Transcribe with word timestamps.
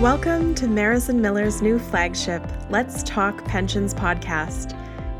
Welcome 0.00 0.54
to 0.54 0.64
Marison 0.64 1.16
Miller's 1.16 1.60
new 1.60 1.78
flagship, 1.78 2.42
Let's 2.70 3.02
Talk 3.02 3.44
Pensions 3.44 3.92
podcast, 3.92 4.74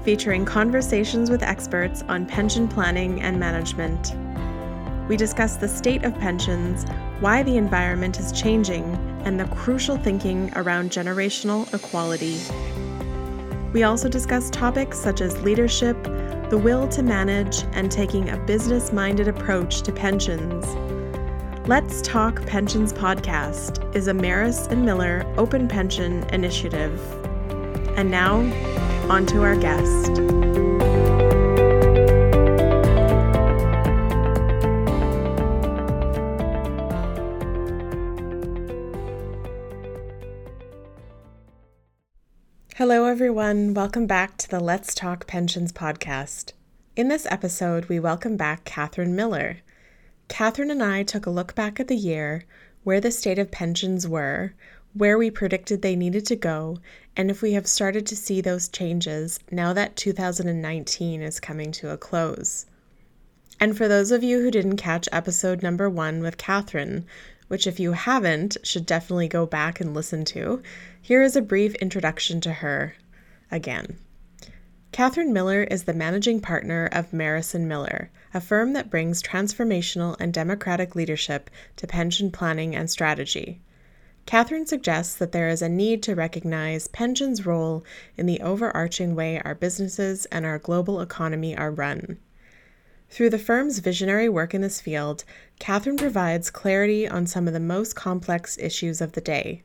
featuring 0.06 0.46
conversations 0.46 1.28
with 1.28 1.42
experts 1.42 2.02
on 2.08 2.24
pension 2.24 2.66
planning 2.66 3.20
and 3.20 3.38
management. 3.38 4.16
We 5.06 5.18
discuss 5.18 5.56
the 5.56 5.68
state 5.68 6.02
of 6.06 6.18
pensions, 6.18 6.86
why 7.20 7.42
the 7.42 7.58
environment 7.58 8.18
is 8.18 8.32
changing, 8.32 8.84
and 9.26 9.38
the 9.38 9.44
crucial 9.48 9.98
thinking 9.98 10.50
around 10.56 10.90
generational 10.90 11.70
equality. 11.74 12.38
We 13.74 13.82
also 13.82 14.08
discuss 14.08 14.48
topics 14.48 14.98
such 14.98 15.20
as 15.20 15.42
leadership, 15.42 16.02
the 16.48 16.58
will 16.58 16.88
to 16.88 17.02
manage, 17.02 17.64
and 17.72 17.92
taking 17.92 18.30
a 18.30 18.38
business 18.38 18.94
minded 18.94 19.28
approach 19.28 19.82
to 19.82 19.92
pensions. 19.92 20.64
Let's 21.66 22.00
Talk 22.00 22.44
Pensions 22.46 22.90
podcast 22.90 23.94
is 23.94 24.08
a 24.08 24.14
Maris 24.14 24.66
and 24.68 24.82
Miller 24.82 25.30
open 25.36 25.68
pension 25.68 26.24
initiative. 26.32 26.98
And 27.98 28.10
now, 28.10 28.38
on 29.10 29.26
to 29.26 29.42
our 29.42 29.54
guest. 29.56 30.08
Hello, 42.76 43.04
everyone. 43.04 43.74
Welcome 43.74 44.06
back 44.06 44.38
to 44.38 44.48
the 44.48 44.60
Let's 44.60 44.94
Talk 44.94 45.26
Pensions 45.26 45.72
podcast. 45.72 46.54
In 46.96 47.08
this 47.08 47.26
episode, 47.30 47.84
we 47.84 48.00
welcome 48.00 48.38
back 48.38 48.64
Catherine 48.64 49.14
Miller. 49.14 49.58
Catherine 50.30 50.70
and 50.70 50.80
I 50.80 51.02
took 51.02 51.26
a 51.26 51.30
look 51.30 51.56
back 51.56 51.80
at 51.80 51.88
the 51.88 51.96
year, 51.96 52.44
where 52.84 53.00
the 53.00 53.10
state 53.10 53.40
of 53.40 53.50
pensions 53.50 54.06
were, 54.06 54.54
where 54.94 55.18
we 55.18 55.28
predicted 55.28 55.82
they 55.82 55.96
needed 55.96 56.24
to 56.26 56.36
go, 56.36 56.78
and 57.16 57.32
if 57.32 57.42
we 57.42 57.54
have 57.54 57.66
started 57.66 58.06
to 58.06 58.14
see 58.14 58.40
those 58.40 58.68
changes 58.68 59.40
now 59.50 59.72
that 59.72 59.96
2019 59.96 61.20
is 61.20 61.40
coming 61.40 61.72
to 61.72 61.90
a 61.90 61.98
close. 61.98 62.66
And 63.58 63.76
for 63.76 63.88
those 63.88 64.12
of 64.12 64.22
you 64.22 64.40
who 64.40 64.52
didn't 64.52 64.76
catch 64.76 65.08
episode 65.10 65.64
number 65.64 65.90
one 65.90 66.20
with 66.20 66.38
Catherine, 66.38 67.06
which 67.48 67.66
if 67.66 67.80
you 67.80 67.92
haven't, 67.92 68.56
should 68.62 68.86
definitely 68.86 69.26
go 69.26 69.46
back 69.46 69.80
and 69.80 69.92
listen 69.92 70.24
to, 70.26 70.62
here 71.02 71.22
is 71.22 71.34
a 71.34 71.42
brief 71.42 71.74
introduction 71.74 72.40
to 72.42 72.52
her 72.52 72.94
again. 73.50 73.98
Catherine 74.92 75.32
Miller 75.32 75.62
is 75.62 75.84
the 75.84 75.94
managing 75.94 76.40
partner 76.40 76.88
of 76.90 77.12
Marison 77.12 77.66
Miller, 77.66 78.10
a 78.34 78.40
firm 78.40 78.72
that 78.72 78.90
brings 78.90 79.22
transformational 79.22 80.16
and 80.18 80.34
democratic 80.34 80.96
leadership 80.96 81.48
to 81.76 81.86
pension 81.86 82.32
planning 82.32 82.74
and 82.74 82.90
strategy. 82.90 83.60
Catherine 84.26 84.66
suggests 84.66 85.14
that 85.14 85.30
there 85.30 85.48
is 85.48 85.62
a 85.62 85.68
need 85.68 86.02
to 86.02 86.16
recognize 86.16 86.88
pension's 86.88 87.46
role 87.46 87.84
in 88.16 88.26
the 88.26 88.40
overarching 88.40 89.14
way 89.14 89.40
our 89.44 89.54
businesses 89.54 90.26
and 90.26 90.44
our 90.44 90.58
global 90.58 91.00
economy 91.00 91.56
are 91.56 91.70
run. 91.70 92.18
Through 93.10 93.30
the 93.30 93.38
firm's 93.38 93.78
visionary 93.78 94.28
work 94.28 94.54
in 94.54 94.60
this 94.60 94.80
field, 94.80 95.22
Catherine 95.60 95.98
provides 95.98 96.50
clarity 96.50 97.06
on 97.06 97.28
some 97.28 97.46
of 97.46 97.54
the 97.54 97.60
most 97.60 97.94
complex 97.94 98.58
issues 98.58 99.00
of 99.00 99.12
the 99.12 99.20
day. 99.20 99.62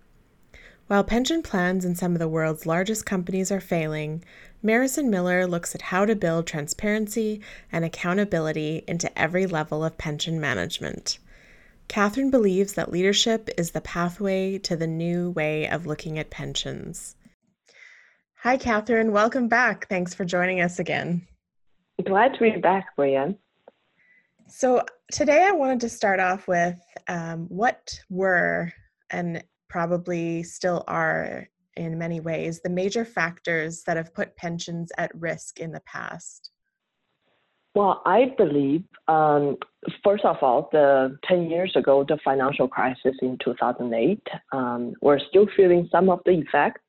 While 0.87 1.03
pension 1.03 1.41
plans 1.41 1.83
in 1.83 1.95
some 1.95 2.13
of 2.13 2.19
the 2.19 2.27
world's 2.27 2.67
largest 2.67 3.07
companies 3.07 3.51
are 3.51 3.59
failing, 3.59 4.23
Marison 4.65 5.09
Miller 5.09 5.45
looks 5.45 5.75
at 5.75 5.83
how 5.83 6.05
to 6.05 6.15
build 6.15 6.47
transparency 6.47 7.39
and 7.71 7.85
accountability 7.85 8.83
into 8.87 9.15
every 9.15 9.45
level 9.45 9.83
of 9.83 9.99
pension 9.99 10.41
management. 10.41 11.19
Catherine 11.87 12.31
believes 12.31 12.73
that 12.73 12.91
leadership 12.91 13.47
is 13.59 13.71
the 13.71 13.81
pathway 13.81 14.57
to 14.57 14.75
the 14.75 14.87
new 14.87 15.29
way 15.29 15.69
of 15.69 15.85
looking 15.85 16.17
at 16.17 16.31
pensions. 16.31 17.15
Hi, 18.37 18.57
Catherine. 18.57 19.11
Welcome 19.11 19.47
back. 19.47 19.87
Thanks 19.87 20.15
for 20.15 20.25
joining 20.25 20.61
us 20.61 20.79
again. 20.79 21.27
Glad 22.03 22.33
to 22.33 22.39
be 22.39 22.57
back, 22.57 22.95
Bre-An. 22.95 23.37
So, 24.47 24.83
today 25.11 25.45
I 25.47 25.51
wanted 25.51 25.79
to 25.81 25.89
start 25.89 26.19
off 26.19 26.47
with 26.47 26.79
um, 27.07 27.45
what 27.49 27.99
were 28.09 28.73
and 29.11 29.43
probably 29.69 30.41
still 30.41 30.83
are 30.87 31.49
in 31.75 31.97
many 31.97 32.19
ways 32.19 32.61
the 32.61 32.69
major 32.69 33.05
factors 33.05 33.83
that 33.83 33.97
have 33.97 34.13
put 34.13 34.35
pensions 34.35 34.91
at 34.97 35.11
risk 35.15 35.59
in 35.59 35.71
the 35.71 35.81
past? 35.81 36.51
Well, 37.75 38.01
I 38.05 38.33
believe, 38.37 38.83
um, 39.09 39.57
first 40.01 40.23
of 40.23 40.37
all, 40.41 40.69
the 40.71 41.17
10 41.25 41.49
years 41.49 41.73
ago, 41.75 42.05
the 42.07 42.17
financial 42.23 42.69
crisis 42.69 43.15
in 43.21 43.37
2008, 43.43 44.21
um, 44.53 44.93
we're 45.01 45.19
still 45.19 45.45
feeling 45.57 45.89
some 45.91 46.09
of 46.09 46.21
the 46.25 46.31
effects. 46.31 46.81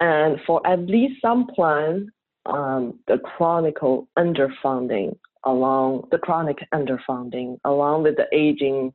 And 0.00 0.40
for 0.44 0.64
at 0.66 0.80
least 0.80 1.22
some 1.22 1.46
plans, 1.54 2.08
um, 2.46 2.98
the 3.06 3.18
chronic 3.18 3.76
underfunding 3.76 5.16
along 5.44 6.08
the 6.10 6.18
chronic 6.18 6.58
underfunding 6.74 7.58
along 7.64 8.02
with 8.02 8.16
the 8.16 8.26
aging 8.32 8.92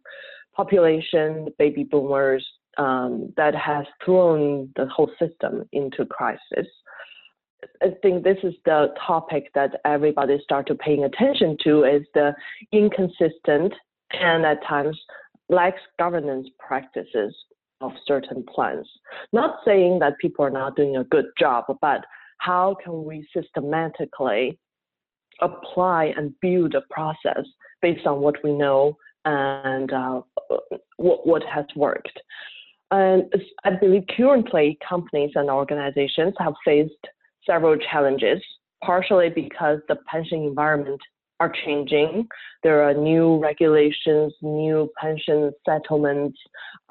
population, 0.56 1.48
baby 1.58 1.84
boomers, 1.84 2.46
um, 2.78 3.34
that 3.38 3.56
has 3.56 3.86
thrown 4.04 4.70
the 4.76 4.88
whole 4.88 5.12
system 5.20 5.68
into 5.72 6.06
crisis. 6.06 6.68
I 7.82 7.92
think 8.02 8.24
this 8.24 8.38
is 8.44 8.54
the 8.66 8.94
topic 9.06 9.52
that 9.56 9.80
everybody 9.86 10.40
started 10.44 10.80
paying 10.80 11.04
attention 11.06 11.58
to 11.64 11.84
is 11.84 12.04
the 12.14 12.34
inconsistent 12.72 13.74
and 14.12 14.46
at 14.46 14.64
times 14.68 15.00
lax 15.50 15.80
governance 15.98 16.48
practices 16.60 17.36
of 17.82 17.92
certain 18.06 18.44
plans. 18.54 18.88
Not 19.32 19.60
saying 19.66 20.00
that 20.00 20.18
people 20.20 20.46
are 20.46 20.50
not 20.50 20.76
doing 20.76 20.98
a 20.98 21.04
good 21.06 21.26
job, 21.40 21.66
but 21.82 22.06
how 22.40 22.76
can 22.84 23.06
we 23.06 23.28
systematically 23.36 24.60
apply 25.42 26.14
and 26.18 26.34
build 26.42 26.76
a 26.76 26.82
process 26.90 27.46
based 27.82 28.06
on 28.06 28.22
what 28.22 28.36
we 28.44 28.54
know 28.54 28.98
and 29.26 29.92
uh, 29.92 30.22
what, 30.98 31.26
what 31.26 31.44
has 31.44 31.66
worked. 31.76 32.20
And 32.94 33.24
I 33.64 33.72
believe 33.72 34.04
currently 34.16 34.78
companies 34.88 35.32
and 35.34 35.50
organizations 35.50 36.36
have 36.38 36.54
faced 36.64 36.94
several 37.44 37.76
challenges, 37.76 38.40
partially 38.86 39.30
because 39.30 39.80
the 39.88 39.96
pension 40.06 40.44
environment 40.44 41.02
are 41.40 41.52
changing. 41.66 42.28
There 42.62 42.84
are 42.84 42.94
new 42.94 43.40
regulations, 43.40 44.36
new 44.44 44.92
pension 45.02 45.52
settlements. 45.68 46.38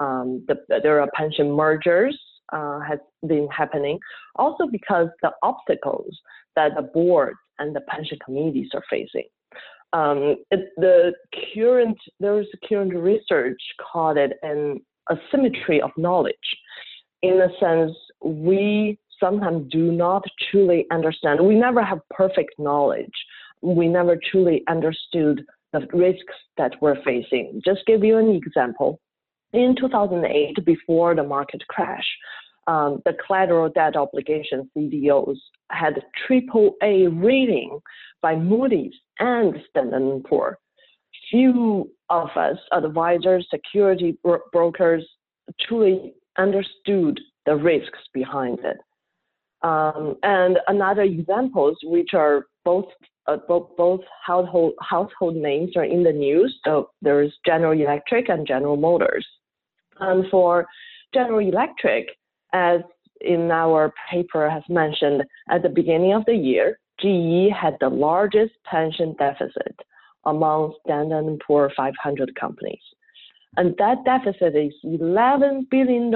Um, 0.01 0.43
the, 0.49 0.57
there 0.83 0.99
are 0.99 1.09
pension 1.15 1.49
mergers 1.49 2.19
uh, 2.51 2.81
has 2.81 2.99
been 3.25 3.47
happening. 3.47 3.97
Also 4.35 4.67
because 4.69 5.07
the 5.21 5.31
obstacles 5.41 6.13
that 6.57 6.71
the 6.75 6.81
board 6.81 7.35
and 7.59 7.73
the 7.73 7.81
pension 7.87 8.17
committees 8.25 8.67
are 8.73 8.83
facing. 8.89 9.29
Um, 9.93 10.35
it, 10.51 10.69
the 10.75 11.13
current 11.53 11.97
there's 12.19 12.47
current 12.67 12.93
research 12.93 13.61
called 13.79 14.17
it 14.17 14.33
an 14.41 14.81
asymmetry 15.11 15.81
of 15.81 15.91
knowledge. 15.97 16.35
In 17.21 17.41
a 17.41 17.49
sense, 17.59 17.95
we 18.21 18.99
sometimes 19.19 19.71
do 19.71 19.91
not 19.91 20.23
truly 20.51 20.85
understand. 20.91 21.39
We 21.41 21.55
never 21.55 21.83
have 21.83 21.99
perfect 22.09 22.55
knowledge. 22.57 23.13
We 23.61 23.87
never 23.87 24.17
truly 24.31 24.63
understood 24.67 25.43
the 25.71 25.87
risks 25.93 26.35
that 26.57 26.73
we're 26.81 27.01
facing. 27.03 27.61
Just 27.65 27.85
give 27.85 28.03
you 28.03 28.17
an 28.17 28.29
example. 28.29 28.99
In 29.53 29.75
2008, 29.79 30.65
before 30.65 31.15
the 31.15 31.23
market 31.23 31.63
crash, 31.67 32.05
um, 32.67 33.01
the 33.05 33.13
collateral 33.25 33.69
debt 33.69 33.95
obligation 33.95 34.69
CDOs 34.75 35.37
had 35.69 36.03
triple 36.25 36.75
A 36.81 37.07
rating 37.07 37.79
by 38.21 38.35
Moody's 38.35 38.93
and 39.19 39.55
Standard 39.69 40.23
& 40.23 40.29
Poor 40.29 40.57
few 41.29 41.89
of 42.13 42.29
us, 42.37 42.57
advisors, 42.71 43.47
security 43.49 44.17
bro- 44.23 44.45
brokers, 44.51 45.03
truly 45.67 46.13
understood 46.37 47.19
the 47.45 47.55
risks 47.55 47.99
behind 48.13 48.59
it. 48.59 48.77
Um, 49.63 50.15
and 50.23 50.59
another 50.67 51.01
examples, 51.01 51.77
which 51.83 52.13
are 52.13 52.45
both 52.63 52.85
uh, 53.25 53.37
both, 53.47 53.69
both 53.77 54.01
household 54.25 54.73
household 54.81 55.35
names 55.35 55.71
are 55.77 55.85
in 55.85 56.03
the 56.03 56.11
news. 56.11 56.53
So 56.65 56.89
there's 57.01 57.33
General 57.45 57.79
Electric 57.79 58.29
and 58.29 58.45
General 58.45 58.75
Motors. 58.75 59.25
And 59.99 60.25
for 60.29 60.67
General 61.13 61.39
Electric, 61.39 62.09
as 62.53 62.81
in 63.21 63.49
our 63.49 63.93
paper 64.11 64.49
has 64.49 64.63
mentioned, 64.67 65.23
at 65.49 65.63
the 65.63 65.69
beginning 65.69 66.13
of 66.13 66.25
the 66.25 66.35
year, 66.35 66.77
GE 66.99 67.49
had 67.53 67.77
the 67.79 67.89
largest 67.89 68.53
pension 68.65 69.15
deficit 69.17 69.75
among 70.25 70.73
Standard 70.85 71.39
& 71.43 71.47
Poor 71.47 71.71
500 71.75 72.35
companies. 72.39 72.81
And 73.57 73.75
that 73.77 74.03
deficit 74.03 74.55
is 74.55 74.73
$11 74.83 75.69
billion 75.69 76.11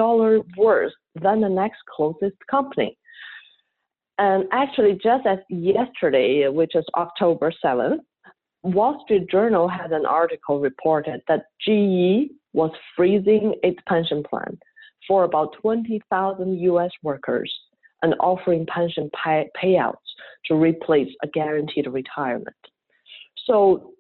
worse 0.57 0.93
than 1.21 1.41
the 1.41 1.49
next 1.49 1.79
closest 1.95 2.35
company. 2.49 2.97
And 4.17 4.45
actually, 4.51 4.93
just 4.93 5.27
as 5.27 5.37
yesterday, 5.49 6.47
which 6.47 6.75
is 6.75 6.85
October 6.95 7.53
7th, 7.63 7.99
Wall 8.63 8.99
Street 9.03 9.29
Journal 9.29 9.67
had 9.67 9.91
an 9.91 10.05
article 10.05 10.59
reported 10.59 11.21
that 11.27 11.45
GE 11.61 12.31
was 12.53 12.71
freezing 12.95 13.53
its 13.61 13.77
pension 13.87 14.23
plan, 14.23 14.57
for 15.07 15.23
about 15.23 15.55
20,000 15.61 16.59
US 16.59 16.91
workers 17.03 17.53
and 18.01 18.13
offering 18.19 18.65
pension 18.65 19.09
pay- 19.23 19.49
payouts 19.61 19.95
to 20.45 20.55
replace 20.55 21.09
a 21.23 21.27
guaranteed 21.27 21.87
retirement. 21.87 22.55
So 23.45 23.93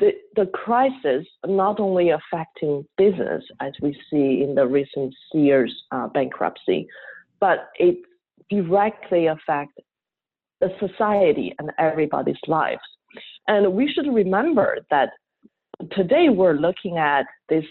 the, 0.00 0.12
the 0.36 0.46
crisis 0.46 1.26
not 1.46 1.80
only 1.80 2.10
affecting 2.10 2.86
business 2.96 3.44
as 3.60 3.72
we 3.80 3.92
see 4.10 4.42
in 4.42 4.54
the 4.54 4.66
recent 4.66 5.14
Sears 5.30 5.74
uh, 5.92 6.08
bankruptcy, 6.08 6.86
but 7.40 7.70
it 7.78 7.98
directly 8.50 9.26
affects 9.26 9.74
the 10.60 10.70
society 10.80 11.54
and 11.58 11.70
everybody's 11.78 12.36
lives. 12.46 12.80
And 13.48 13.74
we 13.74 13.92
should 13.92 14.12
remember 14.12 14.78
that 14.90 15.10
today 15.92 16.28
we're 16.28 16.54
looking 16.54 16.98
at 16.98 17.26
this 17.48 17.64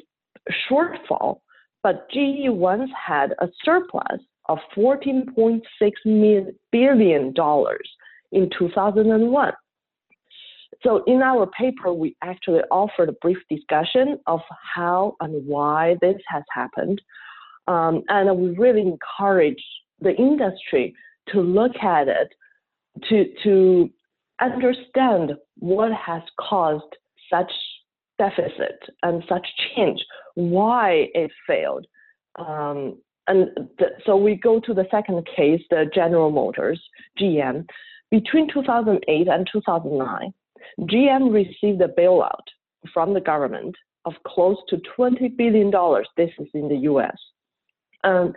shortfall, 0.69 1.39
but 1.81 2.09
GE 2.11 2.49
once 2.49 2.89
had 3.07 3.33
a 3.39 3.47
surplus 3.63 4.21
of 4.49 4.59
$14.6 4.75 5.61
billion 6.71 7.33
in 8.31 8.49
2001. 8.57 9.53
So 10.81 11.03
in 11.05 11.21
our 11.21 11.47
paper, 11.47 11.93
we 11.93 12.15
actually 12.21 12.61
offered 12.71 13.09
a 13.09 13.13
brief 13.13 13.37
discussion 13.49 14.19
of 14.27 14.39
how 14.75 15.15
and 15.19 15.45
why 15.45 15.95
this 16.01 16.17
has 16.27 16.43
happened. 16.51 17.01
Um, 17.67 18.03
and 18.09 18.37
we 18.37 18.49
really 18.57 18.81
encourage 18.81 19.63
the 19.99 20.15
industry 20.15 20.95
to 21.29 21.41
look 21.41 21.75
at 21.77 22.07
it 22.07 22.29
to, 23.09 23.25
to 23.43 23.89
understand 24.41 25.33
what 25.59 25.91
has 25.93 26.21
caused 26.39 26.97
such 27.31 27.51
deficit 28.19 28.79
and 29.01 29.23
such 29.27 29.47
change, 29.75 29.99
why 30.35 31.07
it 31.13 31.31
failed. 31.47 31.85
Um, 32.37 32.97
and 33.27 33.49
so 34.05 34.17
we 34.17 34.35
go 34.35 34.59
to 34.59 34.73
the 34.73 34.85
second 34.91 35.25
case, 35.35 35.61
the 35.69 35.89
General 35.93 36.31
Motors, 36.31 36.81
GM. 37.19 37.65
Between 38.11 38.47
2008 38.53 39.27
and 39.27 39.49
2009, 39.51 40.33
GM 40.81 41.33
received 41.33 41.81
a 41.81 41.87
bailout 41.87 42.47
from 42.93 43.13
the 43.13 43.21
government 43.21 43.75
of 44.05 44.13
close 44.25 44.57
to 44.69 44.77
$20 44.97 45.35
billion. 45.37 45.71
This 46.17 46.31
is 46.39 46.47
in 46.53 46.67
the 46.67 46.77
US. 46.91 47.15
Um, 48.03 48.33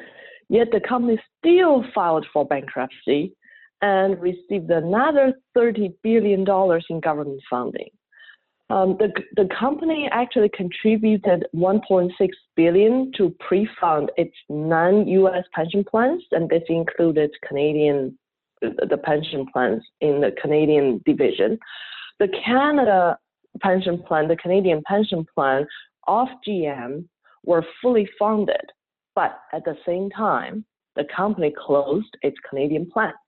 yet 0.49 0.69
the 0.73 0.81
company 0.81 1.20
still 1.38 1.84
filed 1.94 2.26
for 2.32 2.46
bankruptcy 2.46 3.34
and 3.82 4.20
received 4.20 4.70
another 4.70 5.34
$30 5.56 5.93
billion 6.02 6.46
in 6.88 7.00
government 7.00 7.43
funding. 7.50 7.90
Um, 8.69 8.96
the, 8.99 9.12
the 9.37 9.49
company 9.58 10.08
actually 10.11 10.49
contributed 10.49 11.46
1.6 11.55 12.11
billion 12.56 13.12
to 13.17 13.34
pre-fund 13.38 14.11
its 14.17 14.34
non-U.S. 14.49 15.44
pension 15.52 15.84
plans, 15.84 16.25
and 16.32 16.49
this 16.49 16.64
included 16.69 17.31
Canadian 17.46 18.19
the 18.62 18.96
pension 18.96 19.46
plans 19.52 19.82
in 20.00 20.20
the 20.20 20.32
Canadian 20.40 21.02
division. 21.05 21.58
The 22.19 22.29
Canada 22.45 23.19
pension 23.61 24.03
plan, 24.03 24.29
the 24.29 24.37
Canadian 24.37 24.83
pension 24.87 25.27
plan 25.35 25.67
of 26.07 26.29
GM 26.47 27.05
were 27.45 27.65
fully 27.83 28.09
funded, 28.19 28.73
but 29.15 29.39
at 29.53 29.65
the 29.65 29.77
same 29.87 30.11
time, 30.11 30.65
the 30.95 31.05
company 31.15 31.53
closed 31.57 32.17
its 32.23 32.37
Canadian 32.49 32.91
plants. 32.91 33.19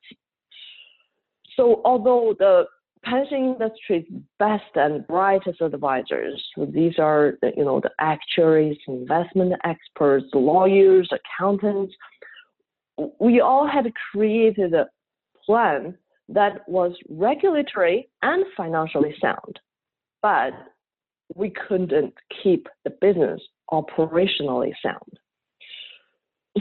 So 1.57 1.83
although 1.85 2.35
the 2.39 2.65
pension 3.05 3.57
industry's 3.59 4.07
best 4.39 4.65
and 4.75 5.07
brightest 5.07 5.61
advisors, 5.61 6.43
these 6.57 6.99
are 6.99 7.35
you 7.57 7.65
know 7.65 7.81
the 7.81 7.91
actuaries, 8.01 8.79
investment 8.87 9.55
experts, 9.65 10.27
lawyers, 10.33 11.11
accountants, 11.13 11.95
we 13.21 13.41
all 13.41 13.67
had 13.67 13.93
created 14.13 14.75
a 14.75 14.87
plan 15.45 15.97
that 16.29 16.69
was 16.69 16.93
regulatory 17.09 18.09
and 18.23 18.45
financially 18.57 19.15
sound, 19.21 19.61
but 20.23 20.53
we 21.35 21.51
couldn't 21.51 22.15
keep 22.43 22.69
the 22.85 22.91
business 23.01 23.41
operationally 23.71 24.73
sound. 24.83 25.19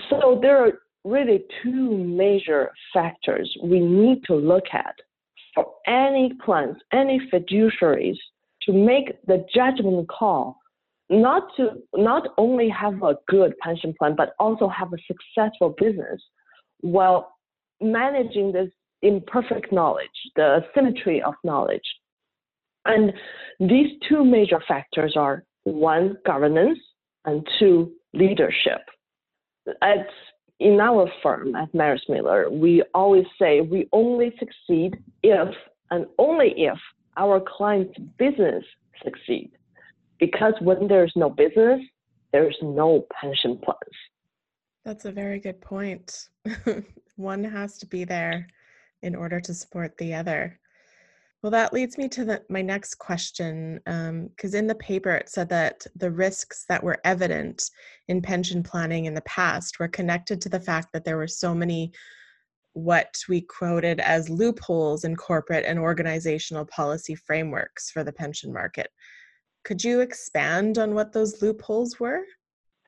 So 0.10 0.40
there 0.42 0.58
are 0.66 0.74
really 1.04 1.44
two 1.64 1.98
major 1.98 2.72
factors 2.94 3.54
we 3.64 3.80
need 3.80 4.24
to 4.26 4.36
look 4.36 4.66
at 4.74 4.96
for 5.56 5.66
any 5.88 6.34
plans, 6.44 6.78
any 6.92 7.20
fiduciaries 7.34 8.18
to 8.64 8.74
make 8.74 9.14
the 9.26 9.46
judgment 9.54 10.08
call 10.10 10.58
not 11.10 11.44
to 11.56 11.70
not 11.96 12.28
only 12.38 12.68
have 12.70 13.02
a 13.02 13.16
good 13.28 13.54
pension 13.60 13.94
plan 13.98 14.14
but 14.16 14.34
also 14.40 14.68
have 14.68 14.92
a 14.92 14.98
successful 15.08 15.74
business 15.80 16.22
while 16.82 17.32
managing 17.82 18.52
this 18.52 18.70
imperfect 19.02 19.72
knowledge, 19.72 20.08
the 20.36 20.60
symmetry 20.74 21.22
of 21.22 21.34
knowledge. 21.44 21.84
And 22.86 23.14
these 23.60 23.92
two 24.08 24.24
major 24.24 24.62
factors 24.68 25.16
are 25.18 25.44
one, 25.64 26.18
governance, 26.26 26.80
and 27.26 27.46
two, 27.60 27.92
leadership. 28.14 28.82
At, 29.82 30.08
in 30.60 30.80
our 30.80 31.10
firm 31.22 31.56
at 31.56 31.74
Maris 31.74 32.04
Miller, 32.08 32.50
we 32.50 32.84
always 32.94 33.26
say 33.40 33.62
we 33.62 33.90
only 33.92 34.34
succeed 34.40 34.98
if 35.22 35.54
and 35.92 36.06
only 36.18 36.54
if 36.56 36.78
our 37.18 37.42
client's 37.46 37.98
business 38.18 38.64
succeed. 39.04 39.52
Because 40.20 40.54
when 40.62 40.88
there's 40.88 41.14
no 41.16 41.30
business, 41.30 41.82
there's 42.32 42.58
no 42.62 43.06
pension 43.20 43.60
plans. 43.64 43.98
That's 44.86 45.06
a 45.06 45.12
very 45.12 45.40
good 45.40 45.60
point. 45.60 46.30
One 47.18 47.44
has 47.44 47.78
to 47.80 47.86
be 47.86 48.06
there 48.06 48.48
in 49.02 49.16
order 49.16 49.40
to 49.40 49.54
support 49.54 49.98
the 49.98 50.14
other. 50.14 50.60
Well, 51.44 51.52
that 51.52 51.72
leads 51.72 51.98
me 51.98 52.10
to 52.10 52.26
the, 52.26 52.42
my 52.50 52.62
next 52.62 52.96
question, 52.96 53.80
because 53.86 54.54
um, 54.54 54.60
in 54.60 54.68
the 54.68 54.76
paper 54.76 55.12
it 55.12 55.30
said 55.30 55.50
that 55.50 55.86
the 55.96 56.10
risks 56.10 56.66
that 56.68 56.84
were 56.84 56.98
evident 57.06 57.70
in 58.08 58.22
pension 58.22 58.64
planning 58.64 59.06
in 59.06 59.14
the 59.14 59.22
past 59.22 59.80
were 59.80 59.88
connected 59.88 60.42
to 60.42 60.50
the 60.50 60.60
fact 60.60 60.90
that 60.94 61.06
there 61.06 61.18
were 61.18 61.28
so 61.28 61.54
many 61.54 61.92
what 62.74 63.18
we 63.28 63.42
quoted 63.42 64.00
as 64.00 64.30
loopholes 64.30 65.04
in 65.04 65.16
corporate 65.16 65.66
and 65.66 65.80
organizational 65.80 66.66
policy 66.66 67.16
frameworks 67.16 67.90
for 67.90 68.04
the 68.04 68.14
pension 68.14 68.54
market. 68.54 68.90
Could 69.64 69.84
you 69.84 70.02
expand 70.02 70.78
on 70.78 70.94
what 70.94 71.12
those 71.12 71.42
loopholes 71.42 72.00
were? 72.00 72.22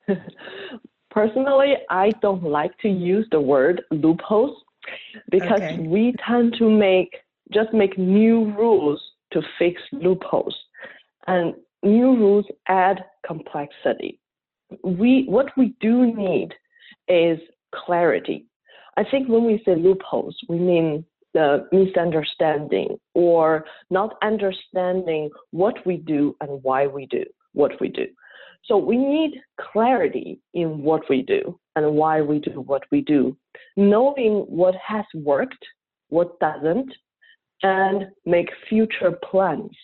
Personally, 1.11 1.75
I 1.89 2.11
don't 2.21 2.43
like 2.43 2.77
to 2.79 2.87
use 2.87 3.27
the 3.31 3.41
word 3.41 3.81
loopholes 3.91 4.57
because 5.29 5.61
okay. 5.61 5.77
we 5.79 6.13
tend 6.27 6.55
to 6.59 6.69
make 6.69 7.15
just 7.53 7.73
make 7.73 7.97
new 7.97 8.53
rules 8.55 9.01
to 9.31 9.41
fix 9.57 9.81
loopholes. 9.91 10.55
And 11.27 11.53
new 11.83 12.15
rules 12.15 12.45
add 12.67 13.03
complexity. 13.25 14.19
We 14.83 15.25
what 15.27 15.47
we 15.57 15.75
do 15.79 16.13
need 16.15 16.49
is 17.07 17.39
clarity. 17.73 18.45
I 18.97 19.03
think 19.09 19.29
when 19.29 19.45
we 19.45 19.61
say 19.65 19.75
loopholes 19.75 20.37
we 20.47 20.59
mean 20.59 21.05
the 21.33 21.67
misunderstanding 21.71 22.97
or 23.13 23.65
not 23.91 24.17
understanding 24.23 25.29
what 25.51 25.85
we 25.85 25.97
do 25.97 26.35
and 26.41 26.61
why 26.63 26.87
we 26.87 27.05
do 27.05 27.23
what 27.53 27.79
we 27.79 27.87
do 27.87 28.07
so 28.65 28.77
we 28.77 28.97
need 28.97 29.41
clarity 29.59 30.39
in 30.53 30.83
what 30.83 31.01
we 31.09 31.21
do 31.21 31.59
and 31.75 31.95
why 31.95 32.21
we 32.21 32.39
do 32.39 32.61
what 32.61 32.83
we 32.91 33.01
do, 33.01 33.35
knowing 33.75 34.45
what 34.47 34.75
has 34.75 35.05
worked, 35.13 35.65
what 36.09 36.39
doesn't, 36.39 36.91
and 37.63 38.05
make 38.25 38.49
future 38.69 39.17
plans 39.29 39.75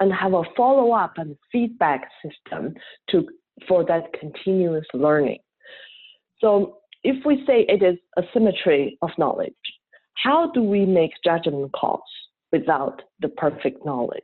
and 0.00 0.12
have 0.12 0.32
a 0.32 0.42
follow 0.56 0.92
up 0.92 1.12
and 1.16 1.36
feedback 1.52 2.08
system 2.22 2.74
to 3.10 3.28
for 3.68 3.84
that 3.84 4.04
continuous 4.18 4.86
learning. 4.94 5.38
So 6.40 6.78
if 7.02 7.24
we 7.24 7.44
say 7.46 7.66
it 7.68 7.82
is 7.82 7.98
a 8.16 8.22
symmetry 8.32 8.98
of 9.02 9.10
knowledge, 9.18 9.52
how 10.14 10.50
do 10.52 10.62
we 10.62 10.86
make 10.86 11.12
judgment 11.24 11.72
calls 11.72 12.00
without 12.52 13.02
the 13.20 13.28
perfect 13.28 13.84
knowledge? 13.84 14.22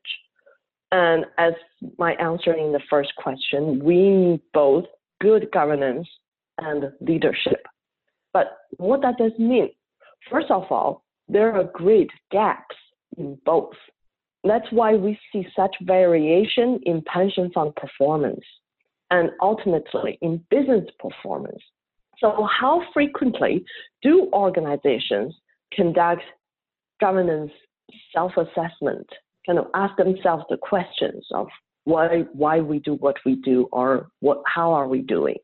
And 0.97 1.27
as 1.37 1.53
my 1.99 2.13
answer 2.15 2.55
in 2.55 2.73
the 2.73 2.81
first 2.89 3.15
question, 3.17 3.85
we 3.85 4.09
need 4.09 4.41
both 4.55 4.87
good 5.21 5.47
governance 5.53 6.09
and 6.57 6.91
leadership. 7.03 7.67
But 8.33 8.57
what 8.79 9.03
does 9.03 9.33
mean? 9.39 9.69
First 10.31 10.51
of 10.51 10.65
all, 10.71 11.05
there 11.29 11.53
are 11.53 11.65
great 11.65 12.09
gaps 12.33 12.77
in 13.19 13.39
both. 13.45 13.75
That's 14.43 14.71
why 14.71 14.95
we 14.95 15.19
see 15.31 15.47
such 15.55 15.77
variation 15.83 16.81
in 16.85 17.03
pension 17.03 17.51
fund 17.53 17.77
performance 17.77 18.45
and 19.11 19.29
ultimately 19.43 20.19
in 20.23 20.43
business 20.49 20.87
performance. 20.99 21.63
So, 22.21 22.49
how 22.59 22.83
frequently 22.95 23.67
do 24.01 24.31
organizations 24.33 25.35
conduct 25.75 26.23
governance 27.03 27.53
self 28.15 28.33
assessment, 28.39 29.07
kind 29.47 29.59
of 29.59 29.67
ask 29.75 29.97
themselves 29.97 30.45
the 30.51 30.57
questions 30.57 31.25
of 31.33 31.47
why, 31.85 32.25
why 32.33 32.61
we 32.61 32.81
do 32.81 32.95
what 32.95 33.17
we 33.25 33.37
do 33.37 33.69
or 33.73 34.09
what, 34.21 34.43
how 34.47 34.73
are 34.73 34.89
we 34.89 35.01
doing? 35.01 35.37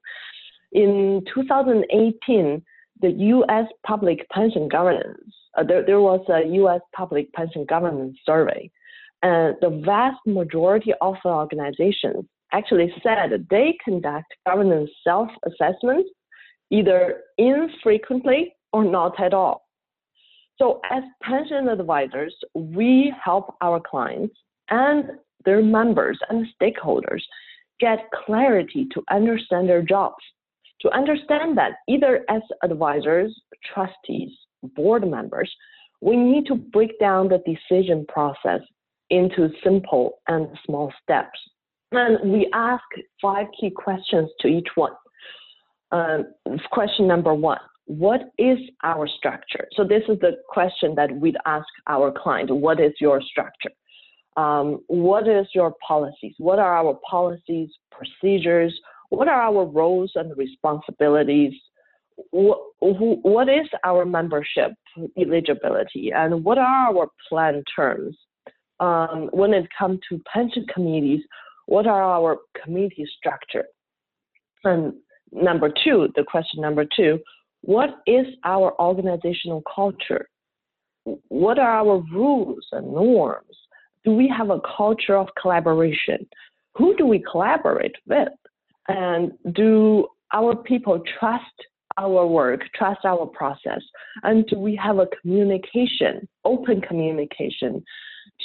In 0.73 1.23
2018, 1.33 2.63
the 3.01 3.11
U.S. 3.11 3.67
Public 3.87 4.29
Pension 4.31 4.69
Governance, 4.69 5.35
uh, 5.57 5.63
there, 5.63 5.85
there 5.85 6.01
was 6.01 6.25
a 6.29 6.47
U.S. 6.55 6.81
Public 6.95 7.33
Pension 7.33 7.65
Governance 7.69 8.17
survey, 8.25 8.71
and 9.23 9.57
the 9.61 9.83
vast 9.85 10.19
majority 10.27 10.93
of 11.01 11.17
organizations 11.25 12.25
actually 12.53 12.93
said 13.03 13.47
they 13.51 13.77
conduct 13.85 14.27
governance 14.47 14.91
self-assessments 15.05 16.09
either 16.71 17.21
infrequently 17.39 18.55
or 18.73 18.85
not 18.85 19.21
at 19.21 19.35
all. 19.35 19.63
So 20.63 20.81
as 20.93 21.03
pension 21.23 21.69
advisors, 21.69 22.33
we 22.55 23.13
help 23.23 23.57
our 23.61 23.81
clients 23.81 24.37
and 24.71 25.11
their 25.45 25.61
members 25.61 26.17
and 26.31 26.47
stakeholders 26.55 27.23
get 27.81 27.99
clarity 28.25 28.87
to 28.95 29.03
understand 29.11 29.69
their 29.69 29.83
jobs, 29.83 30.23
to 30.83 30.91
understand 30.91 31.59
that 31.59 31.73
either 31.89 32.25
as 32.29 32.43
advisors, 32.63 33.37
trustees, 33.75 34.31
board 34.77 35.05
members, 35.11 35.53
we 36.01 36.15
need 36.15 36.47
to 36.47 36.55
break 36.55 36.97
down 37.01 37.29
the 37.29 37.43
decision 37.45 38.07
process 38.09 38.61
into 39.11 39.49
simple 39.65 40.21
and 40.29 40.47
small 40.65 40.93
steps. 41.03 41.41
And 41.91 42.33
we 42.33 42.49
ask 42.55 42.85
five 43.21 43.49
key 43.61 43.71
questions 43.71 44.31
to 44.39 44.47
each 44.47 44.69
one. 44.77 44.93
Uh, 45.91 46.19
question 46.71 47.09
number 47.09 47.35
one 47.35 47.59
What 47.99 48.33
is 48.39 48.59
our 48.85 49.07
structure? 49.07 49.69
So, 49.77 49.85
this 49.85 50.03
is 50.09 50.19
the 50.21 50.39
question 50.49 50.95
that 50.95 51.15
we'd 51.15 51.37
ask 51.45 51.67
our 51.87 52.11
client 52.11 52.51
What 52.51 52.81
is 52.81 52.93
your 53.01 53.21
structure? 53.21 53.71
Um, 54.37 54.81
what 54.87 55.29
is 55.29 55.47
your 55.55 55.75
policies? 55.87 56.35
What 56.39 56.59
are 56.59 56.75
our 56.75 56.99
policies, 57.09 57.69
procedures? 57.91 58.73
What 59.11 59.29
are 59.29 59.43
our 59.43 59.67
roles 59.67 60.13
and 60.15 60.35
responsibilities? 60.39 61.53
What, 62.31 62.61
what 62.81 63.51
is 63.51 63.69
our 63.85 64.07
membership 64.07 64.73
eligibility? 65.19 66.13
And 66.15 66.45
what 66.45 66.57
are 66.57 66.89
our 66.95 67.09
plan 67.29 67.63
terms? 67.77 68.17
Um, 68.81 69.29
when 69.33 69.53
it 69.53 69.67
comes 69.79 70.01
to 70.09 70.23
pension 70.33 70.65
committees, 70.73 71.21
what 71.67 71.87
are 71.87 72.03
our 72.03 72.39
committee 72.63 73.07
structure? 73.19 73.67
And 74.65 74.95
number 75.31 75.71
two, 75.85 76.09
the 76.17 76.25
question 76.25 76.63
number 76.63 76.87
two, 76.97 77.19
what 77.63 78.01
is 78.07 78.27
our 78.45 78.79
organizational 78.81 79.63
culture? 79.75 80.29
What 81.29 81.59
are 81.59 81.71
our 81.71 82.03
rules 82.13 82.67
and 82.73 82.93
norms? 82.93 83.57
Do 84.05 84.13
we 84.15 84.29
have 84.37 84.51
a 84.51 84.61
culture 84.77 85.17
of 85.17 85.29
collaboration? 85.41 86.27
Who 86.77 86.97
do 86.97 87.07
we 87.07 87.23
collaborate 87.31 87.95
with? 88.07 88.29
And 88.89 89.33
do 89.53 90.09
our 90.33 90.57
people 90.57 91.01
trust 91.19 91.45
our 91.99 92.27
work, 92.27 92.63
trust 92.75 93.05
our 93.05 93.27
process? 93.27 93.83
And 94.25 94.47
do 94.47 94.59
we 94.59 94.75
have 94.77 94.99
a 94.99 95.09
communication, 95.21 96.29
open 96.45 96.81
communication 96.81 97.85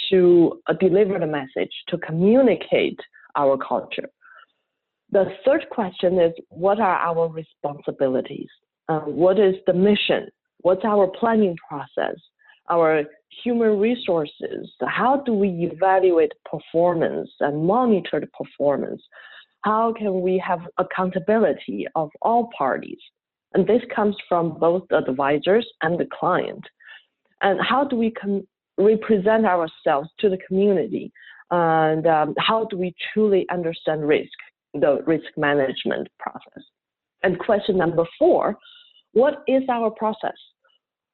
to 0.09 0.61
uh, 0.67 0.73
deliver 0.73 1.17
the 1.17 1.27
message, 1.27 1.71
to 1.87 1.97
communicate 1.97 2.99
our 3.35 3.57
culture? 3.57 4.09
The 5.11 5.25
third 5.45 5.65
question 5.71 6.19
is 6.19 6.33
what 6.49 6.79
are 6.79 6.97
our 6.97 7.29
responsibilities? 7.29 8.49
Uh, 8.89 8.99
what 9.01 9.39
is 9.39 9.55
the 9.65 9.73
mission? 9.73 10.27
What's 10.59 10.85
our 10.85 11.07
planning 11.07 11.55
process? 11.67 12.15
Our 12.69 13.03
human 13.43 13.79
resources? 13.79 14.71
How 14.87 15.21
do 15.25 15.33
we 15.33 15.49
evaluate 15.71 16.31
performance 16.49 17.29
and 17.39 17.65
monitor 17.65 18.19
the 18.19 18.27
performance? 18.27 19.01
How 19.61 19.93
can 19.93 20.21
we 20.21 20.41
have 20.45 20.59
accountability 20.77 21.87
of 21.95 22.09
all 22.21 22.49
parties? 22.57 22.99
And 23.53 23.67
this 23.67 23.81
comes 23.93 24.15
from 24.27 24.57
both 24.59 24.83
the 24.89 24.97
advisors 24.97 25.67
and 25.81 25.99
the 25.99 26.07
client. 26.19 26.63
And 27.41 27.59
how 27.61 27.83
do 27.83 27.95
we 27.95 28.13
represent 28.77 29.45
ourselves 29.45 30.09
to 30.19 30.29
the 30.29 30.37
community? 30.47 31.11
And 31.51 32.05
um, 32.07 32.35
how 32.37 32.65
do 32.65 32.77
we 32.77 32.93
truly 33.13 33.45
understand 33.51 34.07
risk, 34.07 34.31
the 34.73 35.01
risk 35.05 35.25
management 35.37 36.07
process? 36.19 36.63
And 37.23 37.39
question 37.39 37.77
number 37.77 38.05
four 38.19 38.57
what 39.17 39.43
is 39.47 39.63
our 39.67 39.89
process? 39.89 40.37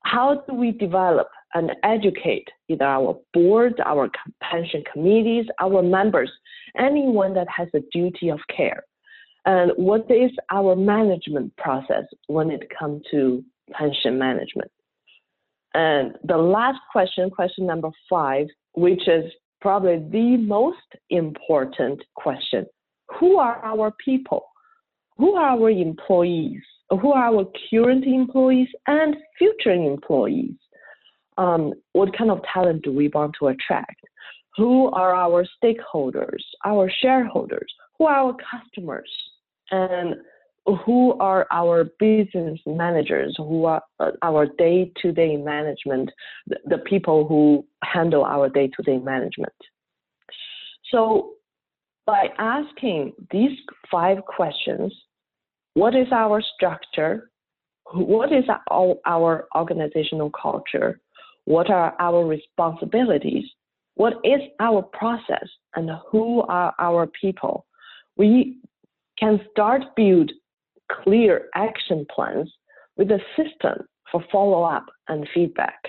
How 0.04 0.44
do 0.46 0.54
we 0.54 0.72
develop 0.72 1.30
and 1.54 1.72
educate 1.84 2.48
either 2.68 2.84
our 2.84 3.18
board, 3.34 3.80
our 3.86 4.10
pension 4.42 4.84
committees, 4.92 5.46
our 5.62 5.82
members, 5.82 6.30
anyone 6.78 7.34
that 7.36 7.48
has 7.50 7.70
a 7.74 7.80
duty 7.94 8.28
of 8.30 8.40
care? 8.54 8.84
And 9.46 9.72
what 9.78 10.12
is 10.12 10.32
our 10.52 10.76
management 10.76 11.56
process 11.56 12.04
when 12.28 12.52
it 12.52 12.64
comes 12.78 13.04
to 13.12 13.42
pension 13.72 14.20
management? 14.20 14.72
And 15.74 16.16
the 16.26 16.38
last 16.38 16.80
question, 16.92 17.30
question 17.30 17.66
number 17.66 17.90
five, 18.10 18.48
which 18.74 19.08
is 19.08 19.26
probably 19.62 20.00
the 20.12 20.38
most 20.38 20.90
important 21.10 22.04
question 22.16 22.66
who 23.20 23.38
are 23.38 23.64
our 23.64 23.94
people? 24.04 24.44
Who 25.18 25.36
are 25.36 25.52
our 25.58 25.70
employees? 25.70 26.64
Who 27.02 27.12
are 27.12 27.36
our 27.36 27.46
current 27.70 28.06
employees 28.06 28.68
and 28.88 29.16
future 29.38 29.72
employees? 29.72 30.56
Um, 31.38 31.74
what 31.94 32.16
kind 32.16 32.30
of 32.30 32.42
talent 32.54 32.84
do 32.84 32.92
we 32.92 33.08
want 33.08 33.36
to 33.40 33.48
attract? 33.48 34.00
Who 34.58 34.90
are 34.92 35.16
our 35.16 35.46
stakeholders, 35.64 36.44
our 36.66 36.92
shareholders? 37.02 37.74
Who 37.98 38.06
are 38.06 38.16
our 38.16 38.38
customers? 38.52 39.10
And 39.72 40.16
who 40.86 41.14
are 41.20 41.48
our 41.52 41.86
business 42.00 42.60
managers, 42.66 43.36
who 43.38 43.66
are 43.66 43.82
uh, 44.00 44.12
our 44.22 44.46
day 44.58 44.92
to 45.02 45.12
day 45.12 45.36
management, 45.36 46.10
the, 46.48 46.58
the, 46.66 46.78
people 46.78 47.28
who 47.28 47.66
handle 47.84 48.24
our 48.24 48.48
day 48.48 48.70
to 48.78 48.84
day 48.84 48.98
management. 48.98 49.54
So, 50.90 51.32
by 52.06 52.28
asking 52.38 53.14
these 53.32 53.58
five 53.92 54.24
questions, 54.26 54.94
what 55.74 55.96
is 55.96 56.08
our 56.12 56.42
structure? 56.56 57.30
What 57.94 58.32
is 58.32 58.46
our, 58.70 58.96
our 59.06 59.48
organizational 59.56 60.30
culture? 60.30 61.00
What 61.46 61.70
are 61.70 61.96
our 62.00 62.26
responsibilities? 62.26 63.46
What 63.96 64.14
is 64.24 64.42
our 64.60 64.82
process? 64.82 65.48
And 65.76 65.90
who 66.10 66.42
are 66.44 66.74
our 66.80 67.08
people? 67.20 67.66
We 68.16 68.58
can 69.20 69.42
start 69.52 69.84
build 69.96 70.32
clear 70.92 71.50
action 71.56 72.06
plans 72.14 72.52
with 72.98 73.12
a 73.12 73.20
system 73.36 73.86
for 74.12 74.24
follow 74.32 74.64
up 74.64 74.86
and 75.08 75.28
feedback. 75.34 75.80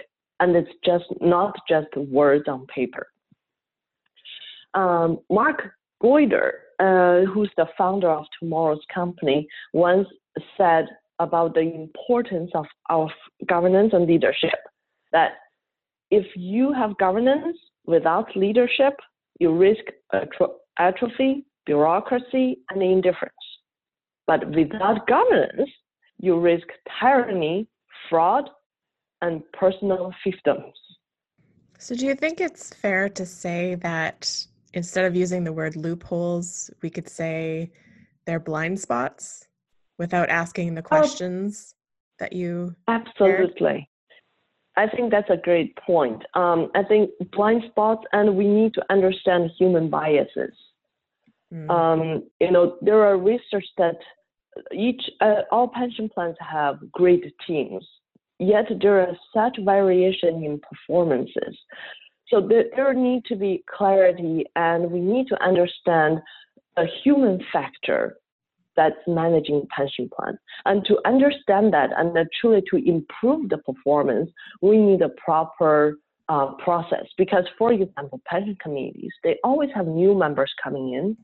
And 0.40 0.56
it's 0.56 0.70
just 0.84 1.04
not 1.20 1.54
just 1.68 1.94
words 1.96 2.44
on 2.48 2.66
paper. 2.66 3.06
Um, 4.74 5.20
Mark 5.30 5.72
Goyder, 6.02 6.50
uh, 6.80 7.20
who's 7.32 7.50
the 7.56 7.66
founder 7.76 8.10
of 8.10 8.24
Tomorrow's 8.38 8.84
Company, 8.92 9.46
once 9.72 10.08
said 10.56 10.86
about 11.18 11.54
the 11.54 11.60
importance 11.60 12.50
of, 12.54 12.66
of 12.90 13.08
governance 13.46 13.92
and 13.92 14.06
leadership 14.06 14.58
that 15.12 15.32
if 16.10 16.26
you 16.36 16.72
have 16.72 16.96
governance 16.98 17.56
without 17.86 18.36
leadership, 18.36 18.94
you 19.38 19.54
risk 19.54 19.84
atrophy, 20.78 21.44
bureaucracy, 21.66 22.58
and 22.70 22.82
indifference. 22.82 23.34
But 24.26 24.48
without 24.50 25.06
governance, 25.06 25.70
you 26.18 26.38
risk 26.38 26.66
tyranny, 27.00 27.68
fraud, 28.08 28.48
and 29.22 29.42
personal 29.52 30.12
fiefdoms. 30.24 30.72
So, 31.78 31.94
do 31.94 32.06
you 32.06 32.14
think 32.14 32.40
it's 32.40 32.72
fair 32.74 33.08
to 33.10 33.26
say 33.26 33.74
that 33.76 34.46
instead 34.74 35.04
of 35.04 35.16
using 35.16 35.44
the 35.44 35.52
word 35.52 35.76
loopholes, 35.76 36.70
we 36.82 36.90
could 36.90 37.08
say 37.08 37.70
they're 38.26 38.40
blind 38.40 38.78
spots 38.78 39.48
without 39.98 40.28
asking 40.28 40.74
the 40.74 40.82
oh. 40.82 40.88
questions 40.88 41.74
oh, 41.74 41.80
that 42.18 42.32
you 42.32 42.74
absolutely 42.88 43.88
I 44.76 44.88
think 44.88 45.10
that's 45.10 45.30
a 45.30 45.36
great 45.36 45.76
point. 45.76 46.22
Um, 46.34 46.70
I 46.74 46.82
think 46.82 47.10
blind 47.32 47.62
spots, 47.68 48.04
and 48.12 48.36
we 48.36 48.46
need 48.46 48.74
to 48.74 48.84
understand 48.90 49.50
human 49.56 49.88
biases. 49.88 50.52
Mm. 51.52 51.70
Um, 51.70 52.24
you 52.40 52.50
know, 52.50 52.76
there 52.82 53.04
are 53.04 53.16
research 53.16 53.66
that 53.78 53.96
each 54.72 55.00
uh, 55.20 55.42
all 55.52 55.68
pension 55.68 56.08
plans 56.12 56.36
have 56.40 56.78
great 56.90 57.24
teams, 57.46 57.86
yet 58.40 58.64
there 58.82 59.00
are 59.00 59.16
such 59.32 59.56
variation 59.64 60.42
in 60.42 60.60
performances. 60.60 61.56
So 62.28 62.40
there, 62.40 62.94
need 62.94 63.24
to 63.26 63.36
be 63.36 63.62
clarity, 63.76 64.44
and 64.56 64.90
we 64.90 65.00
need 65.00 65.26
to 65.28 65.42
understand 65.42 66.20
the 66.76 66.86
human 67.02 67.40
factor 67.52 68.16
that's 68.76 68.96
managing 69.06 69.66
pension 69.74 70.10
plan. 70.14 70.38
And 70.64 70.84
to 70.86 70.98
understand 71.06 71.72
that 71.74 71.90
and 71.96 72.16
truly 72.40 72.62
to 72.70 72.76
improve 72.76 73.48
the 73.48 73.58
performance, 73.58 74.30
we 74.62 74.78
need 74.78 75.02
a 75.02 75.10
proper 75.10 75.98
uh, 76.28 76.52
process 76.54 77.04
because, 77.18 77.44
for 77.58 77.72
example, 77.72 78.20
pension 78.26 78.56
committees, 78.60 79.12
they 79.22 79.36
always 79.44 79.70
have 79.74 79.86
new 79.86 80.14
members 80.14 80.52
coming 80.62 80.94
in 80.94 81.16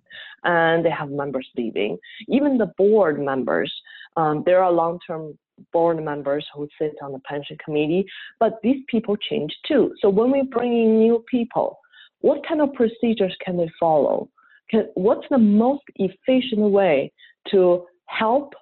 and 0.45 0.85
they 0.85 0.91
have 0.91 1.11
members 1.11 1.49
leaving. 1.57 1.97
Even 2.29 2.59
the 2.59 2.71
board 2.77 3.19
members, 3.19 3.73
um, 4.17 4.43
there 4.45 4.63
are 4.63 4.71
long 4.71 4.99
term 5.07 5.39
board 5.73 6.03
members 6.03 6.47
who 6.55 6.69
sit 6.81 6.93
on 7.03 7.13
the 7.13 7.21
pension 7.21 7.57
committee, 7.65 8.05
but 8.39 8.59
these 8.63 8.83
people 8.89 9.17
change 9.17 9.53
too. 9.67 9.93
So 10.01 10.09
when 10.09 10.31
we 10.31 10.43
bring 10.43 10.73
in 10.73 10.99
new 10.99 11.25
people, 11.31 11.79
what 12.21 12.47
kind 12.47 12.61
of 12.61 12.73
procedures 12.75 13.35
can 13.45 13.57
they 13.57 13.71
follow? 13.79 14.29
Can, 14.71 14.89
what's 14.95 15.27
the 15.31 15.39
most 15.39 15.83
efficient 15.97 16.71
way 16.71 17.13
to 17.51 17.87
help 18.07 18.53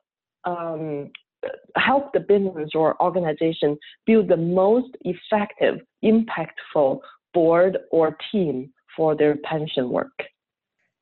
um, 0.45 1.11
help 1.76 2.12
the 2.12 2.21
business 2.21 2.71
or 2.75 3.00
organization 3.02 3.76
build 4.07 4.28
the 4.28 4.37
most 4.37 4.97
effective, 5.02 5.76
impactful 6.05 7.00
board 7.35 7.78
or 7.90 8.17
team 8.33 8.71
for 8.97 9.14
their 9.14 9.37
pension 9.45 9.90
work. 9.90 10.19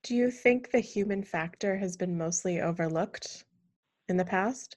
Do 0.03 0.15
you 0.15 0.31
think 0.31 0.71
the 0.71 0.81
human 0.81 1.23
factor 1.23 1.77
has 1.77 1.97
been 1.97 2.17
mostly 2.17 2.61
overlooked 2.61 3.45
in 4.09 4.17
the 4.17 4.25
past? 4.25 4.77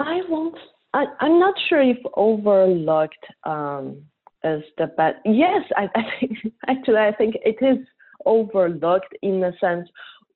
I 0.00 0.22
won't. 0.28 0.56
I, 0.92 1.04
am 1.20 1.38
not 1.38 1.54
sure 1.68 1.82
if 1.82 1.98
overlooked 2.14 3.24
um, 3.44 4.02
is 4.42 4.62
the 4.78 4.86
best. 4.96 5.16
Yes, 5.24 5.62
I, 5.76 5.88
I 5.94 6.02
think 6.18 6.38
actually 6.68 6.96
I 6.96 7.12
think 7.12 7.36
it 7.44 7.64
is 7.64 7.86
overlooked 8.26 9.14
in 9.22 9.40
the 9.40 9.52
sense 9.60 9.88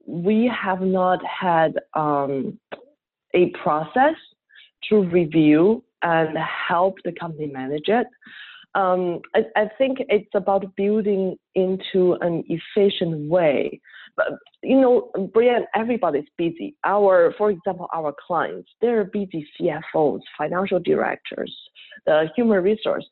we 0.07 0.51
have 0.63 0.81
not 0.81 1.21
had 1.25 1.75
um, 1.95 2.59
a 3.35 3.51
process 3.63 4.15
to 4.91 5.03
review 5.05 5.83
and 6.03 6.37
help 6.69 6.97
the 7.05 7.13
company 7.13 7.47
manage 7.47 7.89
it. 7.89 8.07
Um, 8.75 9.21
I, 9.35 9.45
I, 9.57 9.71
think 9.79 9.99
it's 10.09 10.29
about 10.35 10.75
building 10.75 11.37
into 11.55 12.15
an 12.21 12.43
efficient 12.49 13.31
way. 13.31 13.81
You 14.63 14.81
know, 14.81 15.11
Bre-An, 15.33 15.67
everybody's 15.75 16.29
busy. 16.39 16.77
Our, 16.85 17.35
for 17.37 17.51
example, 17.51 17.89
our 17.95 18.15
clients, 18.27 18.71
they're 18.81 19.05
busy 19.05 19.47
CFOs, 19.61 20.21
financial 20.39 20.79
directors, 20.79 21.55
the 22.07 22.29
human 22.37 22.63
resource. 22.63 23.07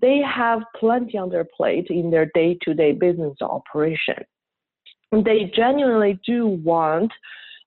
They 0.00 0.20
have 0.20 0.60
plenty 0.78 1.18
on 1.18 1.30
their 1.30 1.46
plate 1.56 1.86
in 1.90 2.10
their 2.10 2.30
day-to-day 2.34 2.92
business 2.92 3.36
operation. 3.40 4.24
They 5.10 5.52
genuinely 5.54 6.20
do 6.26 6.46
want 6.46 7.12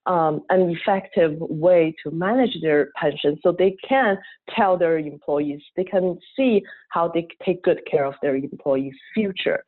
um, 0.08 0.42
an 0.50 0.70
effective 0.72 1.34
way 1.40 1.94
to 2.04 2.12
manage 2.12 2.58
their 2.62 2.90
pension 2.96 3.38
so 3.44 3.52
they 3.52 3.76
can 3.88 4.18
tell 4.56 4.78
their 4.78 4.98
employees, 4.98 5.62
they 5.76 5.84
can 5.84 6.18
see 6.36 6.64
how 6.90 7.10
they 7.14 7.28
take 7.46 7.62
good 7.64 7.82
care 7.90 8.06
of 8.06 8.16
their 8.22 8.36
employees' 8.36 8.96
future. 9.14 9.64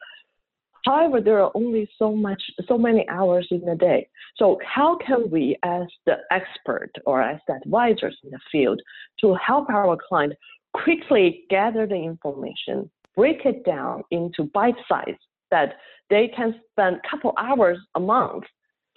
However, 0.86 1.22
there 1.22 1.42
are 1.42 1.52
only 1.56 1.90
so 1.98 2.16
much, 2.16 2.42
so 2.68 2.78
many 2.78 3.08
hours 3.10 3.48
in 3.52 3.68
a 3.68 3.76
day. 3.76 4.08
So 4.38 4.60
how 4.66 4.98
can 4.98 5.30
we, 5.30 5.58
as 5.64 5.84
the 6.06 6.18
expert 6.32 6.92
or 7.06 7.22
as 7.22 7.40
the 7.48 7.56
advisors 7.56 8.18
in 8.24 8.32
the 8.32 8.40
field, 8.52 8.82
to 9.22 9.36
help 9.36 9.70
our 9.70 9.98
client 10.08 10.34
quickly 10.74 11.44
gather 11.50 11.86
the 11.86 11.96
information, 11.96 12.90
break 13.16 13.46
it 13.46 13.66
down 13.66 14.04
into 14.12 14.44
bite 14.54 14.76
size 14.88 15.16
that 15.52 15.76
they 16.10 16.32
can 16.36 16.56
spend 16.72 16.98
a 16.98 17.10
couple 17.10 17.34
hours 17.38 17.78
a 17.96 18.00
month 18.00 18.46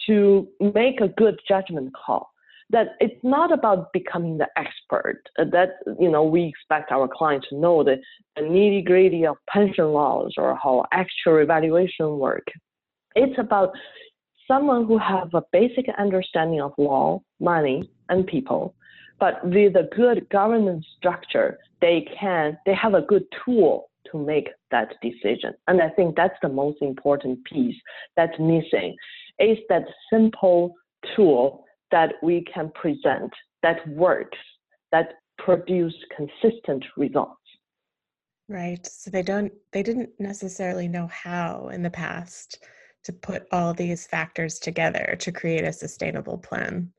to 0.07 0.49
make 0.61 1.01
a 1.01 1.09
good 1.09 1.39
judgment 1.49 1.93
call. 1.95 2.32
That 2.73 2.97
it's 3.01 3.23
not 3.23 3.53
about 3.53 3.93
becoming 3.93 4.39
the 4.39 4.49
expert. 4.57 5.23
Uh, 5.39 5.45
that 5.53 5.75
you 6.01 6.11
know 6.11 6.25
we 6.25 6.45
expect 6.45 6.91
our 6.91 7.09
client 7.09 7.45
to 7.51 7.57
know 7.57 7.85
the, 7.85 7.97
the 8.37 8.43
nitty 8.43 8.85
gritty 8.85 9.27
of 9.27 9.37
pension 9.49 9.93
laws 9.93 10.35
or 10.37 10.59
how 10.63 10.87
actuarial 10.93 11.47
valuation 11.47 12.19
work. 12.19 12.47
It's 13.15 13.39
about 13.39 13.71
someone 14.49 14.87
who 14.87 14.99
have 14.99 15.35
a 15.35 15.43
basic 15.53 15.87
understanding 15.99 16.61
of 16.61 16.73
law, 16.79 17.21
money, 17.41 17.91
and 18.09 18.27
people, 18.27 18.75
but 19.21 19.45
with 19.45 19.77
a 19.77 19.89
good 19.95 20.29
governance 20.31 20.85
structure, 20.99 21.59
they 21.81 22.07
can 22.19 22.59
they 22.67 22.75
have 22.75 22.95
a 22.95 23.03
good 23.03 23.25
tool 23.45 23.91
to 24.11 24.19
make 24.19 24.49
that 24.71 24.95
decision. 25.03 25.53
And 25.69 25.81
I 25.81 25.89
think 25.91 26.17
that's 26.17 26.39
the 26.43 26.49
most 26.49 26.79
important 26.81 27.45
piece 27.45 27.77
that's 28.17 28.39
missing 28.39 28.97
is 29.39 29.59
that 29.69 29.85
simple 30.11 30.75
tool 31.15 31.65
that 31.93 32.15
we 32.23 32.45
can 32.53 32.71
present 32.75 33.33
that 33.63 33.87
works, 33.89 34.39
that 34.91 35.15
produce 35.39 35.95
consistent 36.17 36.85
results. 36.97 37.39
Right. 38.49 38.85
So 38.87 39.11
they 39.11 39.23
don't 39.23 39.53
they 39.73 39.83
didn't 39.83 40.11
necessarily 40.19 40.89
know 40.89 41.07
how 41.07 41.69
in 41.69 41.83
the 41.83 41.91
past 41.91 42.65
to 43.05 43.13
put 43.13 43.47
all 43.53 43.73
these 43.73 44.07
factors 44.07 44.59
together 44.59 45.17
to 45.21 45.33
create 45.33 45.65
a 45.65 45.73
sustainable 45.73 46.39
plan. 46.39 46.93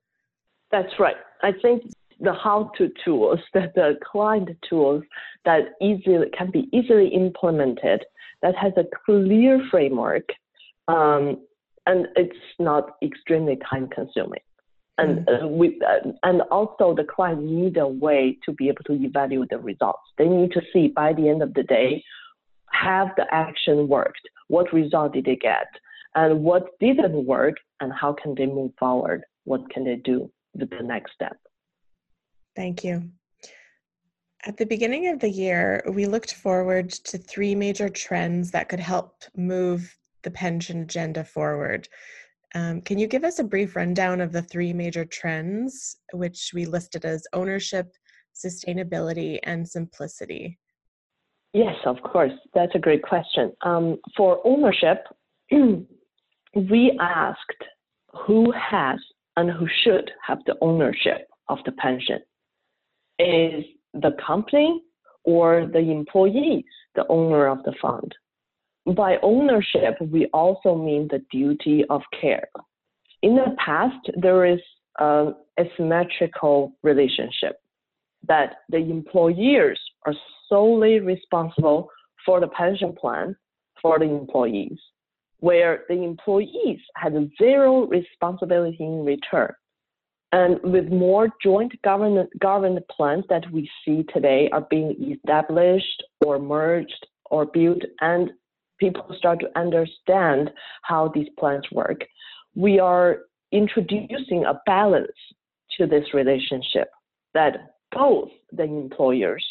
That's 0.72 1.00
right. 1.00 1.16
I 1.44 1.52
think 1.62 1.84
the 2.20 2.34
how-to 2.34 2.90
tools, 3.04 3.40
that 3.54 3.76
the 3.76 3.98
client 4.04 4.50
tools 4.68 5.04
that 5.46 5.74
easily 5.82 6.30
can 6.38 6.52
be 6.52 6.70
easily 6.74 7.08
implemented, 7.10 8.04
that 8.42 8.56
has 8.56 8.74
a 8.78 8.86
clear 9.06 9.62
framework, 9.70 10.28
um, 10.88 11.38
and 11.86 12.08
it's 12.16 12.38
not 12.60 12.96
extremely 13.04 13.58
time 13.70 13.88
consuming. 13.90 14.42
And 14.98 15.26
mm. 15.26 15.44
uh, 15.44 15.48
we, 15.48 15.82
uh, 15.82 16.12
and 16.24 16.42
also 16.44 16.94
the 16.94 17.04
client 17.04 17.44
need 17.44 17.78
a 17.78 17.88
way 17.88 18.38
to 18.46 18.52
be 18.52 18.70
able 18.70 18.84
to 18.86 18.94
evaluate 18.94 19.50
the 19.50 19.58
results. 19.58 20.04
They 20.18 20.28
need 20.28 20.52
to 20.52 20.62
see 20.72 20.90
by 20.90 21.14
the 21.14 21.30
end 21.30 21.42
of 21.42 21.54
the 21.54 21.64
day, 21.64 22.04
have 22.74 23.10
the 23.18 23.26
action 23.32 23.88
worked? 23.88 24.22
What 24.48 24.74
result 24.74 25.14
did 25.14 25.26
they 25.26 25.36
get? 25.36 25.68
And 26.16 26.44
what 26.44 26.68
didn't 26.80 27.26
work? 27.26 27.56
And 27.80 27.92
how 27.94 28.14
can 28.14 28.36
they 28.36 28.46
move 28.46 28.72
forward? 28.78 29.24
What 29.46 29.70
can 29.70 29.84
they 29.84 29.96
do 29.96 30.32
with 30.54 30.70
the 30.70 30.84
next 30.84 31.14
step? 31.14 31.38
Thank 32.56 32.84
you. 32.84 33.10
At 34.46 34.58
the 34.58 34.66
beginning 34.66 35.08
of 35.08 35.20
the 35.20 35.30
year, 35.30 35.82
we 35.88 36.06
looked 36.06 36.34
forward 36.34 36.90
to 36.92 37.18
three 37.18 37.56
major 37.56 37.90
trends 37.90 38.52
that 38.52 38.70
could 38.70 38.80
help 38.80 39.24
move 39.36 39.98
the 40.24 40.32
pension 40.32 40.82
agenda 40.82 41.24
forward. 41.24 41.88
Um, 42.56 42.82
can 42.82 43.00
you 43.00 43.08
give 43.08 43.24
us 43.24 43.40
a 43.40 43.44
brief 43.44 43.76
rundown 43.76 44.22
of 44.22 44.32
the 44.32 44.42
three 44.42 44.74
major 44.74 45.06
trends, 45.06 45.98
which 46.14 46.52
we 46.54 46.66
listed 46.66 47.04
as 47.04 47.26
ownership, 47.34 47.96
sustainability, 48.36 49.40
and 49.44 49.68
simplicity? 49.68 50.60
Yes, 51.54 51.76
of 51.86 52.02
course. 52.02 52.34
That's 52.54 52.74
a 52.76 52.80
great 52.80 53.04
question. 53.04 53.54
Um, 53.62 53.98
for 54.16 54.40
ownership, 54.46 55.06
we 55.52 56.98
asked 57.00 57.64
who 58.28 58.52
has 58.52 59.00
and 59.36 59.50
who 59.50 59.68
should 59.84 60.12
have 60.26 60.40
the 60.46 60.56
ownership 60.62 61.28
of 61.50 61.60
the 61.66 61.72
pension. 61.74 62.20
Is 63.20 63.64
the 63.94 64.16
company 64.26 64.82
or 65.24 65.68
the 65.72 65.80
employees 65.80 66.66
the 66.96 67.06
owner 67.08 67.48
of 67.48 67.64
the 67.64 67.74
fund? 67.82 68.14
By 68.86 69.18
ownership, 69.22 69.96
we 70.02 70.28
also 70.34 70.76
mean 70.76 71.08
the 71.10 71.24
duty 71.32 71.86
of 71.90 72.02
care. 72.20 72.48
In 73.22 73.36
the 73.36 73.56
past, 73.64 74.10
there 74.18 74.46
is 74.46 74.60
an 75.00 75.36
asymmetrical 75.60 76.74
relationship 76.84 77.58
that 78.28 78.56
the 78.70 78.78
employers 78.78 79.80
are 80.06 80.14
solely 80.50 81.00
responsible 81.00 81.90
for 82.26 82.40
the 82.40 82.48
pension 82.48 82.94
plan 82.94 83.36
for 83.82 84.00
the 84.00 84.06
employees, 84.06 84.78
where 85.40 85.84
the 85.90 86.04
employees 86.04 86.80
had 86.96 87.14
zero 87.42 87.86
responsibility 87.88 88.78
in 88.84 89.06
return. 89.06 89.54
And 90.32 90.60
with 90.64 90.88
more 90.90 91.30
joint 91.44 91.74
government, 91.84 92.30
government 92.40 92.86
plans 92.90 93.24
that 93.30 93.50
we 93.52 93.70
see 93.86 94.04
today 94.14 94.50
are 94.52 94.66
being 94.70 95.14
established 95.14 96.04
or 96.26 96.40
merged 96.40 97.08
or 97.26 97.46
built 97.46 97.82
and 98.02 98.32
people 98.92 99.16
start 99.18 99.40
to 99.40 99.60
understand 99.60 100.52
how 100.82 101.12
these 101.14 101.28
plans 101.40 101.66
work, 101.72 102.04
we 102.56 102.80
are 102.80 103.20
introducing 103.52 104.44
a 104.46 104.60
balance 104.66 105.08
to 105.78 105.88
this 105.88 106.14
relationship 106.14 106.90
that 107.34 107.76
both 107.92 108.30
the 108.52 108.64
employers 108.64 109.46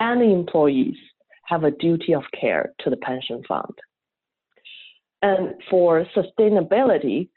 and 0.00 0.20
the 0.20 0.32
employees 0.32 0.96
have 1.44 1.64
a 1.64 1.70
duty 1.72 2.14
of 2.14 2.22
care 2.38 2.72
to 2.80 2.90
the 2.90 2.96
pension 2.96 3.42
fund. 3.46 3.74
And 5.22 5.54
for 5.68 6.06
sustainability, 6.16 7.28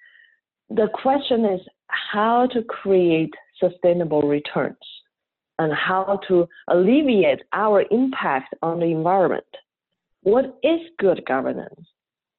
the 0.69 0.87
question 0.93 1.45
is 1.45 1.61
how 1.87 2.47
to 2.53 2.61
create 2.63 3.33
sustainable 3.59 4.21
returns 4.21 4.77
and 5.59 5.73
how 5.73 6.19
to 6.27 6.47
alleviate 6.69 7.41
our 7.53 7.83
impact 7.91 8.53
on 8.61 8.79
the 8.79 8.85
environment 8.85 9.45
what 10.23 10.57
is 10.63 10.79
good 10.99 11.23
governance? 11.25 11.87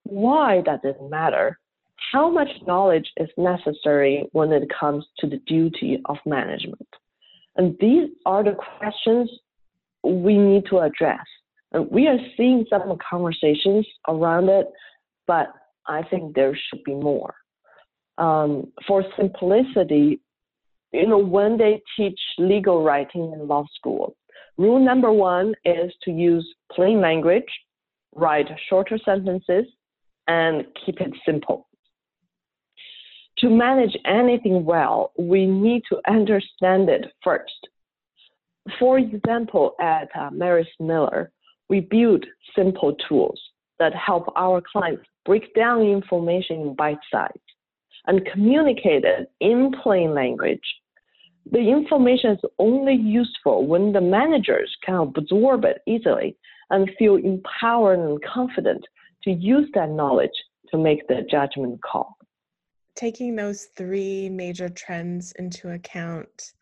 Why 0.04 0.60
does 0.60 0.80
it 0.84 0.96
matter? 1.08 1.58
How 2.12 2.30
much 2.30 2.48
knowledge 2.66 3.10
is 3.16 3.28
necessary 3.36 4.28
when 4.32 4.52
it 4.52 4.68
comes 4.78 5.06
to 5.18 5.28
the 5.28 5.38
duty 5.46 6.00
of 6.06 6.16
management? 6.26 6.88
And 7.56 7.76
these 7.80 8.08
are 8.26 8.42
the 8.42 8.56
questions 8.78 9.30
we 10.02 10.36
need 10.36 10.64
to 10.70 10.78
address. 10.78 11.24
And 11.72 11.90
we 11.90 12.06
are 12.06 12.18
seeing 12.36 12.66
some 12.68 12.96
conversations 13.08 13.86
around 14.08 14.48
it, 14.48 14.66
but 15.26 15.52
I 15.86 16.02
think 16.02 16.34
there 16.34 16.56
should 16.56 16.84
be 16.84 16.94
more. 16.94 17.34
Um, 18.18 18.72
for 18.86 19.04
simplicity, 19.16 20.20
you 20.92 21.06
know, 21.06 21.18
when 21.18 21.56
they 21.56 21.80
teach 21.96 22.20
legal 22.38 22.84
writing 22.84 23.32
in 23.32 23.48
law 23.48 23.64
school, 23.74 24.16
rule 24.58 24.84
number 24.84 25.10
one 25.10 25.54
is 25.64 25.92
to 26.02 26.10
use 26.10 26.46
plain 26.70 27.00
language, 27.00 27.48
write 28.14 28.48
shorter 28.68 28.98
sentences, 29.04 29.64
and 30.28 30.64
keep 30.84 31.00
it 31.00 31.12
simple. 31.26 31.68
To 33.38 33.50
manage 33.50 33.96
anything 34.04 34.64
well, 34.64 35.12
we 35.18 35.46
need 35.46 35.82
to 35.88 36.00
understand 36.08 36.88
it 36.88 37.06
first. 37.24 37.68
For 38.78 38.98
example, 38.98 39.74
at 39.80 40.08
uh, 40.14 40.30
Maris 40.30 40.68
Miller, 40.78 41.32
we 41.68 41.80
build 41.80 42.24
simple 42.54 42.94
tools 43.08 43.40
that 43.78 43.94
help 43.94 44.32
our 44.36 44.62
clients 44.72 45.02
break 45.24 45.54
down 45.54 45.82
information 45.82 46.60
in 46.60 46.74
bite 46.74 46.98
size 47.10 47.30
and 48.06 48.26
communicate 48.32 49.04
it 49.04 49.30
in 49.40 49.72
plain 49.82 50.14
language. 50.14 50.60
The 51.50 51.58
information 51.58 52.32
is 52.32 52.40
only 52.58 52.94
useful 52.94 53.66
when 53.66 53.92
the 53.92 54.00
managers 54.00 54.70
can 54.84 54.94
absorb 55.16 55.64
it 55.64 55.82
easily 55.86 56.36
and 56.72 56.90
feel 56.98 57.16
empowered 57.16 58.00
and 58.00 58.20
confident 58.24 58.84
to 59.22 59.30
use 59.30 59.68
that 59.74 59.90
knowledge 59.90 60.30
to 60.70 60.78
make 60.78 61.06
the 61.06 61.22
judgment 61.30 61.80
call. 61.82 62.16
Taking 62.96 63.36
those 63.36 63.66
three 63.76 64.28
major 64.28 64.68
trends 64.68 65.32
into 65.38 65.70
account, 65.70 66.52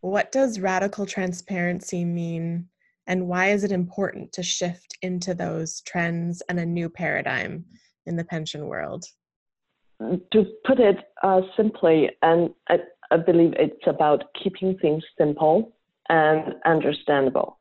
what 0.00 0.30
does 0.30 0.60
radical 0.60 1.06
transparency 1.06 2.04
mean 2.04 2.68
and 3.08 3.26
why 3.26 3.48
is 3.48 3.64
it 3.64 3.72
important 3.72 4.32
to 4.32 4.42
shift 4.42 4.98
into 5.00 5.34
those 5.34 5.80
trends 5.80 6.42
and 6.50 6.60
a 6.60 6.66
new 6.66 6.90
paradigm 6.90 7.64
in 8.04 8.16
the 8.16 8.24
pension 8.24 8.66
world? 8.66 9.04
To 10.00 10.44
put 10.66 10.78
it 10.78 10.98
uh, 11.22 11.40
simply, 11.56 12.10
and 12.22 12.50
I, 12.68 12.80
I 13.10 13.16
believe 13.16 13.54
it's 13.58 13.86
about 13.86 14.24
keeping 14.40 14.76
things 14.78 15.02
simple 15.16 15.74
and 16.10 16.54
understandable 16.66 17.57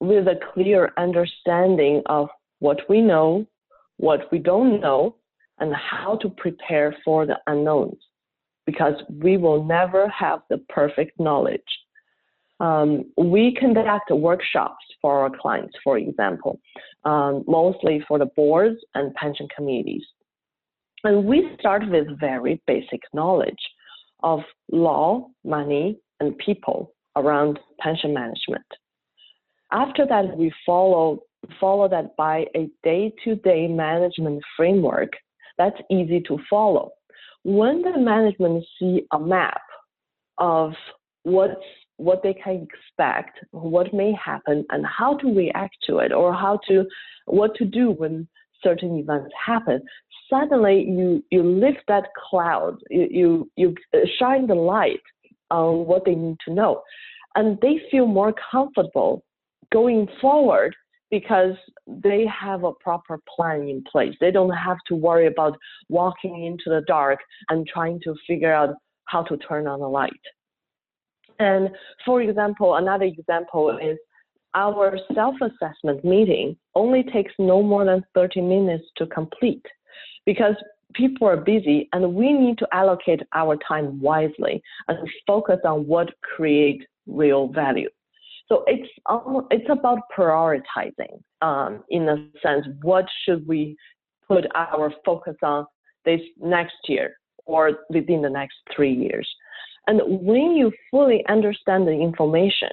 with 0.00 0.26
a 0.28 0.38
clear 0.52 0.92
understanding 0.96 2.02
of 2.06 2.28
what 2.58 2.80
we 2.88 3.00
know, 3.00 3.46
what 3.96 4.30
we 4.30 4.38
don't 4.38 4.80
know, 4.80 5.16
and 5.58 5.74
how 5.74 6.16
to 6.16 6.28
prepare 6.28 6.94
for 7.04 7.26
the 7.26 7.38
unknowns 7.46 7.96
because 8.66 8.94
we 9.22 9.36
will 9.36 9.64
never 9.64 10.08
have 10.08 10.40
the 10.50 10.58
perfect 10.68 11.18
knowledge. 11.18 11.60
Um, 12.58 13.04
we 13.16 13.54
conduct 13.54 14.10
workshops 14.10 14.84
for 15.00 15.20
our 15.20 15.30
clients, 15.30 15.76
for 15.84 15.98
example, 15.98 16.58
um, 17.04 17.44
mostly 17.46 18.02
for 18.08 18.18
the 18.18 18.26
boards 18.26 18.78
and 18.94 19.14
pension 19.14 19.46
committees. 19.54 20.02
And 21.04 21.24
we 21.24 21.50
start 21.60 21.88
with 21.88 22.18
very 22.18 22.60
basic 22.66 23.00
knowledge 23.12 23.54
of 24.22 24.40
law, 24.72 25.28
money, 25.44 26.00
and 26.18 26.36
people 26.38 26.92
around 27.14 27.60
pension 27.78 28.12
management. 28.12 28.64
After 29.72 30.06
that, 30.06 30.36
we 30.36 30.52
follow 30.64 31.20
follow 31.60 31.88
that 31.88 32.16
by 32.16 32.44
a 32.56 32.68
day-to-day 32.82 33.68
management 33.68 34.42
framework 34.56 35.12
that's 35.58 35.80
easy 35.90 36.20
to 36.22 36.38
follow. 36.50 36.90
When 37.44 37.82
the 37.82 37.98
management 37.98 38.64
see 38.78 39.06
a 39.12 39.18
map 39.18 39.62
of 40.38 40.72
what's 41.22 41.54
what 41.98 42.22
they 42.22 42.34
can 42.34 42.66
expect, 42.68 43.38
what 43.52 43.94
may 43.94 44.12
happen, 44.12 44.66
and 44.70 44.84
how 44.84 45.16
to 45.18 45.34
react 45.34 45.76
to 45.86 45.98
it, 45.98 46.12
or 46.12 46.32
how 46.32 46.58
to 46.68 46.84
what 47.26 47.54
to 47.56 47.64
do 47.64 47.90
when 47.92 48.28
certain 48.62 48.98
events 48.98 49.32
happen. 49.44 49.82
Suddenly, 50.28 50.84
you 50.88 51.24
you 51.30 51.42
lift 51.42 51.82
that 51.88 52.08
cloud, 52.28 52.78
you 52.90 53.08
you, 53.10 53.50
you 53.56 53.74
uh, 53.94 54.06
shine 54.18 54.46
the 54.46 54.54
light 54.54 55.00
on 55.50 55.86
what 55.86 56.04
they 56.04 56.14
need 56.14 56.36
to 56.46 56.52
know, 56.52 56.82
and 57.34 57.58
they 57.60 57.80
feel 57.90 58.06
more 58.06 58.34
comfortable 58.50 59.22
going 59.72 60.08
forward 60.20 60.74
because 61.10 61.54
they 61.86 62.26
have 62.26 62.64
a 62.64 62.72
proper 62.72 63.20
plan 63.34 63.68
in 63.68 63.82
place. 63.90 64.14
They 64.20 64.30
don't 64.30 64.50
have 64.50 64.78
to 64.88 64.94
worry 64.94 65.26
about 65.26 65.56
walking 65.88 66.44
into 66.44 66.64
the 66.68 66.82
dark 66.86 67.20
and 67.48 67.66
trying 67.66 68.00
to 68.04 68.14
figure 68.26 68.52
out 68.52 68.74
how 69.04 69.22
to 69.24 69.36
turn 69.36 69.66
on 69.66 69.80
the 69.80 69.88
light. 69.88 70.12
And 71.38 71.70
for 72.04 72.22
example, 72.22 72.76
another 72.76 73.04
example 73.04 73.78
is 73.78 73.98
our 74.54 74.98
self-assessment 75.14 76.04
meeting 76.04 76.56
only 76.74 77.02
takes 77.02 77.32
no 77.38 77.62
more 77.62 77.84
than 77.84 78.02
30 78.14 78.40
minutes 78.40 78.84
to 78.96 79.06
complete 79.06 79.64
because 80.24 80.54
people 80.94 81.28
are 81.28 81.36
busy 81.36 81.88
and 81.92 82.14
we 82.14 82.32
need 82.32 82.56
to 82.58 82.66
allocate 82.72 83.20
our 83.34 83.56
time 83.68 84.00
wisely 84.00 84.62
and 84.88 84.98
focus 85.26 85.58
on 85.64 85.86
what 85.86 86.08
creates 86.22 86.84
real 87.06 87.48
value. 87.48 87.88
So 88.48 88.64
it's 88.66 88.88
it's 89.50 89.70
about 89.70 89.98
prioritizing 90.16 91.20
um, 91.42 91.82
in 91.90 92.08
a 92.08 92.16
sense. 92.42 92.66
What 92.82 93.06
should 93.24 93.46
we 93.46 93.76
put 94.26 94.44
our 94.54 94.92
focus 95.04 95.36
on 95.42 95.66
this 96.04 96.20
next 96.40 96.76
year 96.88 97.16
or 97.44 97.80
within 97.90 98.22
the 98.22 98.30
next 98.30 98.56
three 98.74 98.92
years? 98.92 99.28
And 99.88 100.00
when 100.06 100.52
you 100.52 100.72
fully 100.90 101.24
understand 101.28 101.86
the 101.86 101.92
information, 101.92 102.70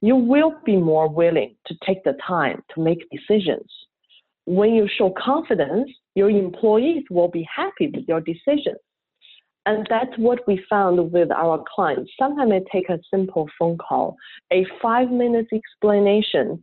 you 0.00 0.16
will 0.16 0.54
be 0.64 0.76
more 0.76 1.08
willing 1.08 1.56
to 1.66 1.74
take 1.86 2.04
the 2.04 2.16
time 2.26 2.62
to 2.74 2.82
make 2.82 3.06
decisions. 3.10 3.70
When 4.46 4.74
you 4.74 4.88
show 4.98 5.14
confidence, 5.16 5.90
your 6.14 6.28
employees 6.28 7.04
will 7.10 7.28
be 7.28 7.46
happy 7.54 7.90
with 7.94 8.04
your 8.06 8.20
decisions. 8.20 8.78
And 9.66 9.86
that's 9.88 10.16
what 10.18 10.46
we 10.46 10.62
found 10.68 11.12
with 11.12 11.30
our 11.30 11.64
clients. 11.74 12.10
Sometimes 12.18 12.52
it 12.52 12.64
takes 12.70 12.90
a 12.90 12.98
simple 13.10 13.48
phone 13.58 13.78
call, 13.78 14.16
a 14.52 14.66
five 14.82 15.10
minutes 15.10 15.48
explanation. 15.52 16.62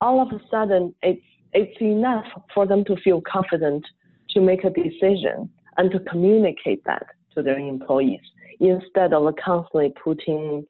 All 0.00 0.20
of 0.20 0.28
a 0.32 0.40
sudden, 0.50 0.94
it's, 1.02 1.22
it's 1.52 1.80
enough 1.80 2.26
for 2.52 2.66
them 2.66 2.84
to 2.86 2.96
feel 2.96 3.20
confident 3.20 3.84
to 4.30 4.40
make 4.40 4.64
a 4.64 4.70
decision 4.70 5.48
and 5.76 5.90
to 5.92 6.00
communicate 6.00 6.82
that 6.84 7.06
to 7.34 7.42
their 7.42 7.58
employees 7.58 8.20
instead 8.60 9.12
of 9.12 9.34
constantly 9.44 9.92
putting 10.02 10.66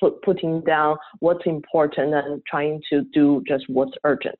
put, 0.00 0.20
putting 0.22 0.60
down 0.62 0.96
what's 1.20 1.46
important 1.46 2.14
and 2.14 2.42
trying 2.46 2.82
to 2.90 3.02
do 3.12 3.42
just 3.46 3.64
what's 3.68 3.92
urgent. 4.04 4.38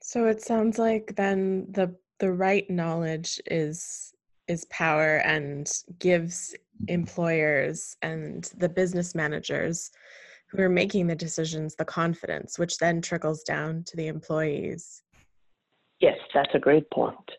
So 0.00 0.26
it 0.26 0.42
sounds 0.42 0.78
like 0.78 1.14
then 1.16 1.66
the 1.70 1.94
the 2.20 2.32
right 2.32 2.68
knowledge 2.70 3.40
is 3.46 4.13
is 4.48 4.64
power 4.66 5.18
and 5.18 5.70
gives 5.98 6.54
employers 6.88 7.96
and 8.02 8.50
the 8.58 8.68
business 8.68 9.14
managers 9.14 9.90
who 10.50 10.62
are 10.62 10.68
making 10.68 11.06
the 11.06 11.16
decisions 11.16 11.74
the 11.74 11.84
confidence, 11.84 12.58
which 12.58 12.78
then 12.78 13.00
trickles 13.00 13.42
down 13.42 13.82
to 13.86 13.96
the 13.96 14.06
employees. 14.06 15.02
Yes, 16.00 16.18
that's 16.32 16.54
a 16.54 16.58
great 16.58 16.88
point. 16.90 17.30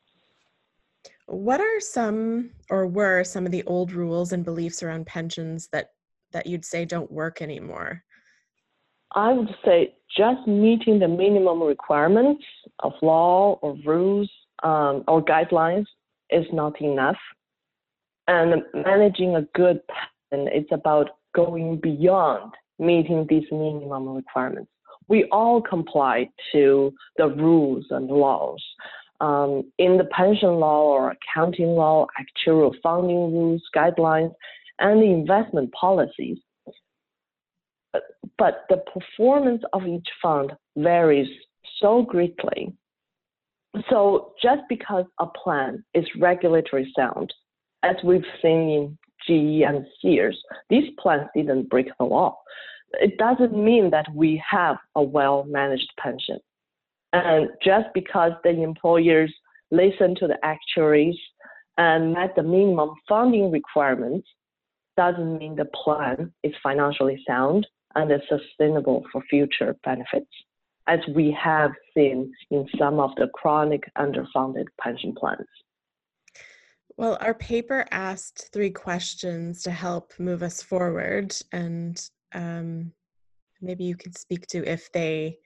What 1.28 1.60
are 1.60 1.80
some 1.80 2.52
or 2.70 2.88
were 2.88 3.24
some 3.24 3.46
of 3.46 3.52
the 3.52 3.63
old 3.63 3.91
rules 3.91 4.32
and 4.32 4.46
beliefs 4.46 4.84
around 4.84 5.08
pensions 5.08 5.70
that 5.72 5.89
that 6.34 6.46
you'd 6.46 6.65
say 6.65 6.86
don't 6.86 7.12
work 7.12 7.41
anymore? 7.41 8.04
I 9.13 9.32
would 9.32 9.56
say 9.63 9.96
just 10.18 10.46
meeting 10.48 11.00
the 11.00 11.08
minimum 11.08 11.63
requirements 11.63 12.44
of 12.80 12.94
law 13.02 13.58
or 13.62 13.78
rules 13.86 14.30
um, 14.63 15.04
or 15.08 15.24
guidelines 15.24 15.86
is 16.36 16.45
not 16.52 16.80
enough. 16.82 17.17
And 18.28 18.63
managing 18.74 19.36
a 19.36 19.43
good 19.56 19.82
pension 19.88 20.48
is 20.48 20.65
about 20.71 21.12
going 21.34 21.80
beyond 21.82 22.52
meeting 22.80 23.26
these 23.30 23.45
minimum 23.52 24.15
requirements. 24.15 24.69
We 25.08 25.26
all 25.32 25.62
comply 25.62 26.30
to 26.52 26.93
the 27.17 27.28
rules 27.28 27.86
and 27.91 28.08
laws. 28.08 28.63
Um, 29.21 29.71
in 29.78 29.98
the 29.98 30.06
pension 30.06 30.56
law 30.56 30.84
or 30.84 31.15
accounting 31.15 31.67
law, 31.67 32.08
actuarial 32.19 32.74
funding 32.84 33.32
rules, 33.32 33.62
guidelines, 33.76 34.34
and 34.80 35.02
the 35.02 35.06
investment 35.06 35.71
policies. 35.71 36.38
But 38.38 38.65
the 38.69 38.84
performance 38.93 39.63
of 39.71 39.86
each 39.86 40.08
fund 40.21 40.52
varies 40.76 41.30
so 41.80 42.02
greatly 42.02 42.74
so 43.89 44.33
just 44.41 44.61
because 44.69 45.05
a 45.19 45.25
plan 45.25 45.83
is 45.93 46.05
regulatory 46.19 46.91
sound, 46.95 47.33
as 47.83 47.95
we've 48.03 48.25
seen 48.41 48.69
in 48.69 48.97
GE 49.27 49.63
and 49.63 49.85
Sears, 50.01 50.39
these 50.69 50.89
plans 50.99 51.27
didn't 51.35 51.69
break 51.69 51.88
the 51.97 52.05
law. 52.05 52.38
It 52.93 53.17
doesn't 53.17 53.57
mean 53.57 53.89
that 53.91 54.07
we 54.13 54.41
have 54.49 54.77
a 54.95 55.03
well 55.03 55.45
managed 55.45 55.91
pension. 55.99 56.39
And 57.13 57.49
just 57.63 57.88
because 57.93 58.33
the 58.43 58.49
employers 58.49 59.33
listen 59.71 60.15
to 60.15 60.27
the 60.27 60.38
actuaries 60.43 61.17
and 61.77 62.13
met 62.13 62.35
the 62.35 62.43
minimum 62.43 62.91
funding 63.07 63.51
requirements 63.51 64.27
doesn't 64.97 65.38
mean 65.38 65.55
the 65.55 65.65
plan 65.65 66.31
is 66.43 66.53
financially 66.63 67.21
sound 67.27 67.67
and 67.95 68.11
is 68.11 68.21
sustainable 68.29 69.03
for 69.11 69.21
future 69.29 69.75
benefits. 69.83 70.27
As 70.88 71.00
we 71.13 71.36
have 71.41 71.71
seen 71.93 72.32
in 72.52 72.67
some 72.78 73.00
of 73.00 73.12
the 73.17 73.28
chronic 73.34 73.84
underfunded 73.98 74.65
pension 74.80 75.13
plans. 75.15 75.48
Well, 76.98 77.17
our 77.19 77.34
paper 77.34 77.86
asked 77.91 78.50
three 78.54 78.69
questions 78.69 79.63
to 79.63 79.71
help 79.71 80.13
move 80.17 80.43
us 80.43 80.62
forward, 80.62 81.36
and 81.52 82.02
um, 82.34 82.91
maybe 83.62 83.84
you 83.84 83.95
can 83.95 84.13
speak 84.13 84.48
to 84.48 84.63
if 84.65 84.89
they, 84.93 85.38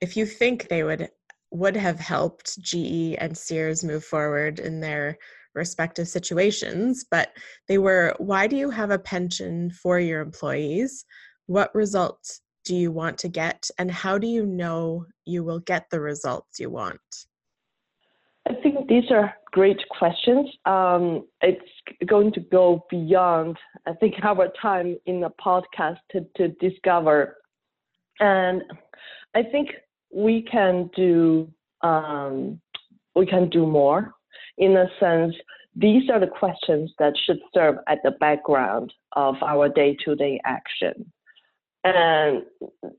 if 0.00 0.16
you 0.16 0.26
think 0.26 0.68
they 0.68 0.84
would 0.84 1.08
would 1.50 1.76
have 1.76 2.00
helped 2.00 2.60
GE 2.60 3.14
and 3.18 3.36
Sears 3.36 3.84
move 3.84 4.04
forward 4.04 4.58
in 4.58 4.80
their 4.80 5.16
respective 5.54 6.08
situations. 6.08 7.04
But 7.10 7.32
they 7.66 7.78
were: 7.78 8.14
Why 8.18 8.46
do 8.46 8.56
you 8.56 8.70
have 8.70 8.90
a 8.90 8.98
pension 8.98 9.70
for 9.70 9.98
your 9.98 10.20
employees? 10.20 11.04
What 11.46 11.74
results 11.74 12.42
do 12.64 12.74
you 12.74 12.90
want 12.90 13.18
to 13.18 13.28
get, 13.28 13.70
and 13.78 13.90
how 13.90 14.18
do 14.18 14.26
you 14.26 14.46
know 14.46 15.06
you 15.24 15.44
will 15.44 15.60
get 15.60 15.90
the 15.90 16.00
results 16.00 16.58
you 16.58 16.70
want? 16.70 17.00
I 18.46 18.54
think 18.62 18.88
these 18.88 19.10
are 19.10 19.34
great 19.52 19.80
questions. 19.88 20.50
Um, 20.66 21.26
it's 21.40 21.62
going 22.06 22.32
to 22.32 22.40
go 22.40 22.84
beyond, 22.90 23.56
I 23.86 23.94
think, 23.94 24.14
our 24.22 24.48
time 24.60 24.96
in 25.06 25.20
the 25.20 25.30
podcast 25.44 25.98
to, 26.12 26.26
to 26.36 26.48
discover. 26.60 27.36
And 28.20 28.62
I 29.34 29.42
think 29.42 29.70
we 30.12 30.42
can 30.42 30.90
do 30.94 31.50
um, 31.82 32.60
we 33.14 33.26
can 33.26 33.48
do 33.50 33.66
more. 33.66 34.12
In 34.58 34.76
a 34.76 34.86
sense, 34.98 35.34
these 35.76 36.08
are 36.10 36.20
the 36.20 36.26
questions 36.26 36.92
that 36.98 37.14
should 37.26 37.38
serve 37.52 37.76
at 37.88 37.98
the 38.02 38.12
background 38.12 38.92
of 39.12 39.36
our 39.42 39.68
day-to-day 39.68 40.40
action. 40.44 41.12
And 41.84 42.44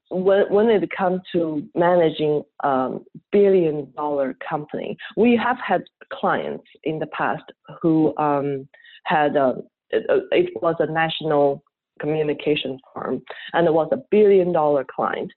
when, 0.10 0.44
when 0.54 0.70
it 0.70 0.88
comes 0.96 1.22
to 1.32 1.68
managing 1.74 2.44
a 2.64 2.68
um, 2.68 3.06
billion 3.32 3.92
dollar 3.98 4.36
company, 4.48 4.96
we 5.18 5.36
have 5.44 5.58
had 5.66 5.84
clients 6.14 6.66
in 6.84 7.00
the 7.00 7.08
past 7.08 7.44
who 7.82 8.16
um, 8.18 8.68
had 9.06 9.36
a, 9.36 9.56
it, 9.90 10.06
it 10.32 10.62
was 10.62 10.76
a 10.80 10.92
national 10.92 11.64
communication 12.00 12.78
firm 12.94 13.24
and 13.54 13.66
it 13.66 13.74
was 13.74 13.90
a 13.92 14.02
billion 14.12 14.52
dollar 14.52 14.86
client. 14.96 15.32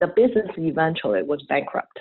The 0.00 0.08
business 0.08 0.50
eventually 0.56 1.22
was 1.22 1.44
bankrupt. 1.48 2.00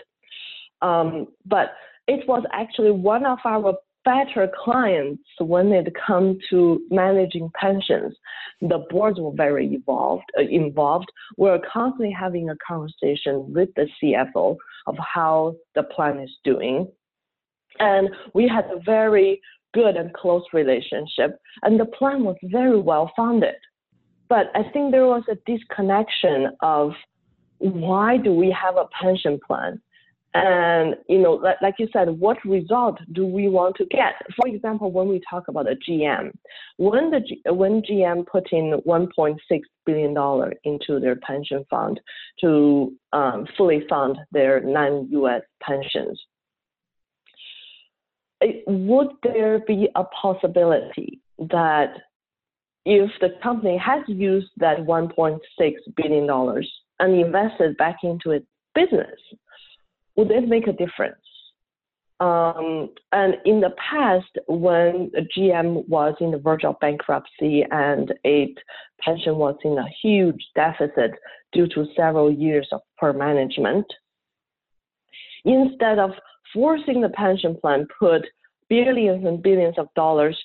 Um, 0.81 1.27
but 1.45 1.73
it 2.07 2.27
was 2.27 2.43
actually 2.51 2.91
one 2.91 3.27
of 3.27 3.37
our 3.45 3.75
better 4.03 4.49
clients 4.63 5.23
when 5.39 5.71
it 5.71 5.93
comes 6.07 6.37
to 6.49 6.81
managing 6.89 7.49
pensions. 7.55 8.15
The 8.61 8.85
boards 8.89 9.19
were 9.19 9.33
very 9.33 9.67
involved. 9.67 10.25
Uh, 10.37 10.43
involved. 10.43 11.11
We're 11.37 11.59
constantly 11.71 12.11
having 12.11 12.49
a 12.49 12.55
conversation 12.67 13.53
with 13.53 13.69
the 13.75 13.87
CFO 14.01 14.57
of 14.87 14.95
how 14.97 15.55
the 15.75 15.83
plan 15.83 16.19
is 16.19 16.31
doing, 16.43 16.87
and 17.79 18.09
we 18.33 18.47
had 18.47 18.65
a 18.65 18.79
very 18.85 19.41
good 19.73 19.95
and 19.95 20.13
close 20.13 20.43
relationship, 20.53 21.39
and 21.63 21.79
the 21.79 21.85
plan 21.85 22.23
was 22.23 22.35
very 22.43 22.79
well 22.79 23.11
funded. 23.15 23.55
But 24.27 24.47
I 24.55 24.63
think 24.71 24.91
there 24.91 25.07
was 25.07 25.23
a 25.29 25.35
disconnection 25.45 26.51
of 26.61 26.91
why 27.59 28.17
do 28.17 28.33
we 28.33 28.49
have 28.51 28.77
a 28.77 28.87
pension 28.99 29.39
plan? 29.45 29.81
And 30.33 30.95
you 31.09 31.19
know, 31.19 31.33
like, 31.61 31.75
you 31.77 31.89
said, 31.91 32.07
what 32.07 32.37
result 32.45 32.99
do 33.11 33.25
we 33.25 33.49
want 33.49 33.75
to 33.77 33.85
get? 33.85 34.13
For 34.37 34.47
example, 34.47 34.89
when 34.89 35.09
we 35.09 35.21
talk 35.29 35.49
about 35.49 35.69
a 35.69 35.75
GM, 35.75 36.31
when 36.77 37.11
the 37.11 37.21
when 37.51 37.81
GM 37.81 38.25
put 38.25 38.47
in 38.53 38.79
1.6 38.87 39.37
billion 39.85 40.13
dollar 40.13 40.53
into 40.63 41.01
their 41.01 41.17
pension 41.17 41.65
fund 41.69 41.99
to 42.39 42.93
um, 43.11 43.45
fully 43.57 43.83
fund 43.89 44.17
their 44.31 44.61
non-U.S. 44.61 45.41
pensions, 45.61 46.17
it, 48.39 48.63
would 48.65 49.09
there 49.23 49.59
be 49.67 49.89
a 49.95 50.05
possibility 50.05 51.19
that 51.39 51.93
if 52.85 53.11
the 53.19 53.35
company 53.43 53.77
has 53.77 54.03
used 54.07 54.49
that 54.57 54.77
1.6 54.77 55.39
billion 55.97 56.25
dollars 56.25 56.71
and 56.99 57.19
invested 57.19 57.75
back 57.75 57.97
into 58.03 58.31
its 58.31 58.45
business? 58.73 59.19
Would 60.15 60.31
it 60.31 60.47
make 60.47 60.67
a 60.67 60.73
difference? 60.73 61.15
Um, 62.19 62.89
and 63.11 63.35
in 63.45 63.61
the 63.61 63.71
past, 63.89 64.29
when 64.47 65.11
GM 65.35 65.87
was 65.89 66.13
in 66.21 66.29
the 66.29 66.37
verge 66.37 66.63
of 66.63 66.79
bankruptcy 66.79 67.65
and 67.71 68.13
its 68.23 68.61
pension 68.99 69.37
was 69.37 69.55
in 69.63 69.77
a 69.79 69.89
huge 70.03 70.39
deficit 70.53 71.11
due 71.51 71.67
to 71.69 71.87
several 71.95 72.31
years 72.31 72.67
of 72.71 72.81
poor 72.99 73.11
management, 73.11 73.87
instead 75.45 75.97
of 75.97 76.11
forcing 76.53 77.01
the 77.01 77.09
pension 77.09 77.57
plan 77.59 77.87
put 77.99 78.21
billions 78.69 79.25
and 79.25 79.41
billions 79.41 79.79
of 79.79 79.87
dollars 79.95 80.37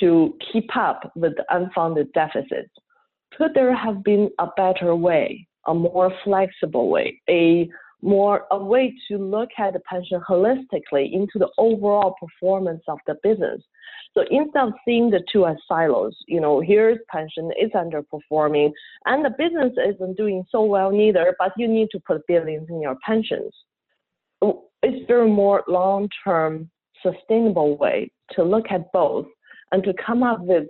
to 0.00 0.36
keep 0.52 0.76
up 0.76 1.12
with 1.16 1.32
the 1.36 1.44
unfunded 1.50 2.12
deficits, 2.12 2.72
could 3.38 3.54
there 3.54 3.74
have 3.74 4.04
been 4.04 4.28
a 4.38 4.48
better 4.56 4.94
way, 4.94 5.46
a 5.66 5.72
more 5.72 6.12
flexible 6.24 6.90
way, 6.90 7.20
a 7.30 7.70
more 8.02 8.46
a 8.50 8.58
way 8.58 8.94
to 9.08 9.16
look 9.16 9.48
at 9.58 9.72
the 9.72 9.80
pension 9.80 10.20
holistically 10.28 11.12
into 11.12 11.38
the 11.38 11.48
overall 11.56 12.14
performance 12.20 12.82
of 12.88 12.98
the 13.06 13.14
business. 13.22 13.62
So 14.14 14.24
instead 14.30 14.64
of 14.64 14.72
seeing 14.84 15.10
the 15.10 15.22
two 15.32 15.46
as 15.46 15.56
silos, 15.66 16.14
you 16.26 16.40
know, 16.40 16.60
here's 16.60 16.98
pension, 17.08 17.50
it's 17.56 17.74
underperforming, 17.74 18.72
and 19.06 19.24
the 19.24 19.30
business 19.30 19.72
isn't 19.94 20.16
doing 20.16 20.44
so 20.50 20.64
well 20.64 20.90
neither, 20.90 21.34
but 21.38 21.52
you 21.56 21.66
need 21.66 21.88
to 21.92 22.00
put 22.00 22.26
billions 22.26 22.68
in 22.68 22.82
your 22.82 22.96
pensions. 23.06 23.52
There 25.08 25.22
a 25.22 25.28
more 25.28 25.62
long-term 25.68 26.70
sustainable 27.02 27.76
way 27.76 28.10
to 28.32 28.42
look 28.42 28.66
at 28.70 28.90
both 28.92 29.26
and 29.70 29.82
to 29.84 29.94
come 30.04 30.22
up 30.22 30.40
with 30.40 30.66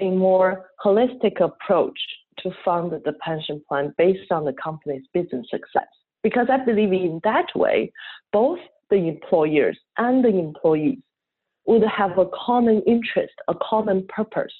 a 0.00 0.10
more 0.10 0.70
holistic 0.84 1.40
approach 1.40 1.98
to 2.38 2.50
fund 2.64 2.92
the 2.92 3.12
pension 3.20 3.62
plan 3.68 3.92
based 3.98 4.30
on 4.30 4.44
the 4.44 4.54
company's 4.62 5.04
business 5.12 5.46
success? 5.50 5.88
Because 6.26 6.48
I 6.50 6.56
believe 6.56 6.92
in 6.92 7.20
that 7.22 7.46
way, 7.54 7.92
both 8.32 8.58
the 8.90 8.96
employers 8.96 9.78
and 9.96 10.24
the 10.24 10.36
employees 10.36 10.98
would 11.66 11.84
have 11.84 12.18
a 12.18 12.26
common 12.34 12.82
interest, 12.84 13.34
a 13.46 13.54
common 13.62 14.04
purpose, 14.08 14.52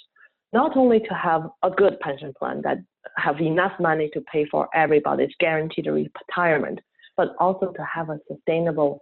not 0.52 0.76
only 0.76 1.00
to 1.00 1.12
have 1.12 1.48
a 1.64 1.70
good 1.70 1.98
pension 1.98 2.33
plan 2.38 2.62
that 2.62 2.79
have 3.16 3.40
enough 3.40 3.72
money 3.81 4.09
to 4.14 4.20
pay 4.33 4.44
for 4.48 4.68
everybody's 4.76 5.35
guaranteed 5.40 5.88
retirement, 5.88 6.79
but 7.16 7.35
also 7.40 7.72
to 7.72 7.83
have 7.83 8.11
a 8.11 8.20
sustainable, 8.31 9.00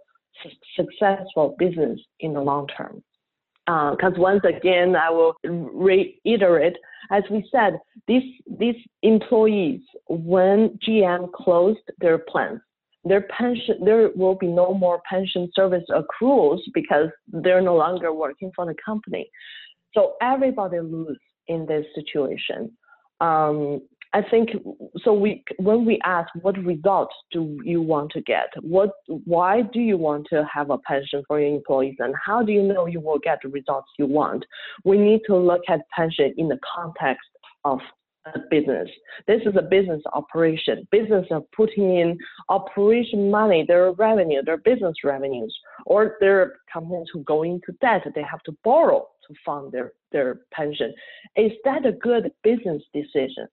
successful 0.75 1.55
business 1.59 1.99
in 2.21 2.33
the 2.33 2.41
long 2.41 2.65
term. 2.75 3.03
Because 3.65 4.13
uh, 4.17 4.21
once 4.21 4.41
again, 4.43 4.95
I 4.95 5.09
will 5.09 5.35
reiterate, 5.43 6.75
as 7.11 7.23
we 7.31 7.47
said, 7.51 7.79
these 8.07 8.23
these 8.59 8.75
employees, 9.01 9.81
when 10.07 10.77
GM 10.87 11.31
closed 11.31 11.79
their 11.99 12.19
plants, 12.19 12.63
their 13.03 13.21
pension 13.21 13.77
there 13.83 14.09
will 14.15 14.35
be 14.35 14.47
no 14.47 14.73
more 14.73 15.01
pension 15.09 15.49
service 15.55 15.83
accruals 15.89 16.59
because 16.73 17.09
they're 17.27 17.61
no 17.61 17.75
longer 17.75 18.13
working 18.13 18.51
for 18.55 18.65
the 18.65 18.75
company. 18.85 19.29
So 19.93 20.13
everybody 20.21 20.79
lose 20.79 21.19
in 21.47 21.65
this 21.65 21.85
situation. 21.95 22.71
Um, 23.21 23.81
I 24.15 24.21
think 24.31 24.51
so. 25.03 25.11
We 25.13 25.43
when 25.57 25.83
we 25.83 25.99
ask 26.05 26.29
what 26.41 26.57
results 26.63 27.13
do 27.33 27.59
you 27.65 27.81
want 27.81 28.11
to 28.11 28.21
get, 28.21 28.47
what 28.61 28.91
why 29.07 29.63
do 29.73 29.81
you 29.81 29.97
want 29.97 30.27
to 30.29 30.47
have 30.51 30.69
a 30.69 30.77
pension 30.77 31.21
for 31.27 31.37
your 31.41 31.53
employees, 31.53 31.97
and 31.99 32.15
how 32.15 32.41
do 32.41 32.53
you 32.53 32.63
know 32.63 32.85
you 32.85 33.01
will 33.01 33.19
get 33.19 33.39
the 33.43 33.49
results 33.49 33.89
you 33.99 34.05
want? 34.05 34.45
We 34.85 34.97
need 34.97 35.19
to 35.27 35.35
look 35.35 35.63
at 35.67 35.81
pension 35.93 36.33
in 36.37 36.47
the 36.47 36.57
context 36.73 37.27
of 37.65 37.79
a 38.33 38.39
business. 38.49 38.87
This 39.27 39.41
is 39.45 39.57
a 39.57 39.61
business 39.61 40.01
operation. 40.13 40.87
Business 40.91 41.25
are 41.29 41.43
putting 41.53 41.97
in 41.97 42.17
operation 42.47 43.29
money, 43.29 43.65
their 43.67 43.91
revenue, 43.91 44.41
their 44.45 44.59
business 44.59 44.95
revenues, 45.03 45.53
or 45.85 46.15
their 46.21 46.59
companies 46.71 47.07
who 47.11 47.21
go 47.25 47.43
into 47.43 47.73
debt. 47.81 48.03
They 48.15 48.23
have 48.23 48.43
to 48.43 48.55
borrow 48.63 49.09
to 49.27 49.33
fund 49.45 49.73
their 49.73 49.91
their 50.13 50.39
pension. 50.53 50.93
Is 51.35 51.51
that 51.65 51.85
a 51.85 51.91
good 51.91 52.31
business 52.43 52.81
decision? 52.93 53.47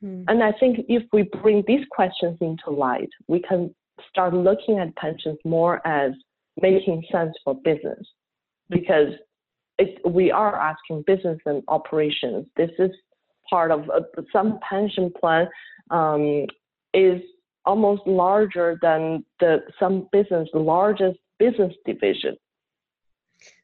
Hmm. 0.00 0.22
And 0.28 0.42
I 0.42 0.52
think 0.52 0.80
if 0.88 1.02
we 1.12 1.22
bring 1.42 1.64
these 1.66 1.84
questions 1.90 2.38
into 2.40 2.70
light, 2.70 3.08
we 3.26 3.40
can 3.40 3.74
start 4.08 4.34
looking 4.34 4.78
at 4.78 4.94
pensions 4.96 5.38
more 5.44 5.86
as 5.86 6.12
making 6.60 7.02
sense 7.10 7.34
for 7.44 7.54
business 7.64 8.06
because 8.70 9.08
it, 9.78 9.98
we 10.04 10.30
are 10.30 10.56
asking 10.56 11.04
business 11.06 11.38
and 11.46 11.62
operations. 11.68 12.46
This 12.56 12.70
is 12.78 12.90
part 13.48 13.70
of 13.70 13.88
uh, 13.90 14.00
some 14.32 14.58
pension 14.68 15.12
plan 15.18 15.48
um, 15.90 16.46
is 16.94 17.20
almost 17.64 18.02
larger 18.06 18.78
than 18.82 19.24
the 19.40 19.58
some 19.78 20.08
business 20.12 20.48
largest 20.54 21.18
business 21.38 21.72
division. 21.84 22.36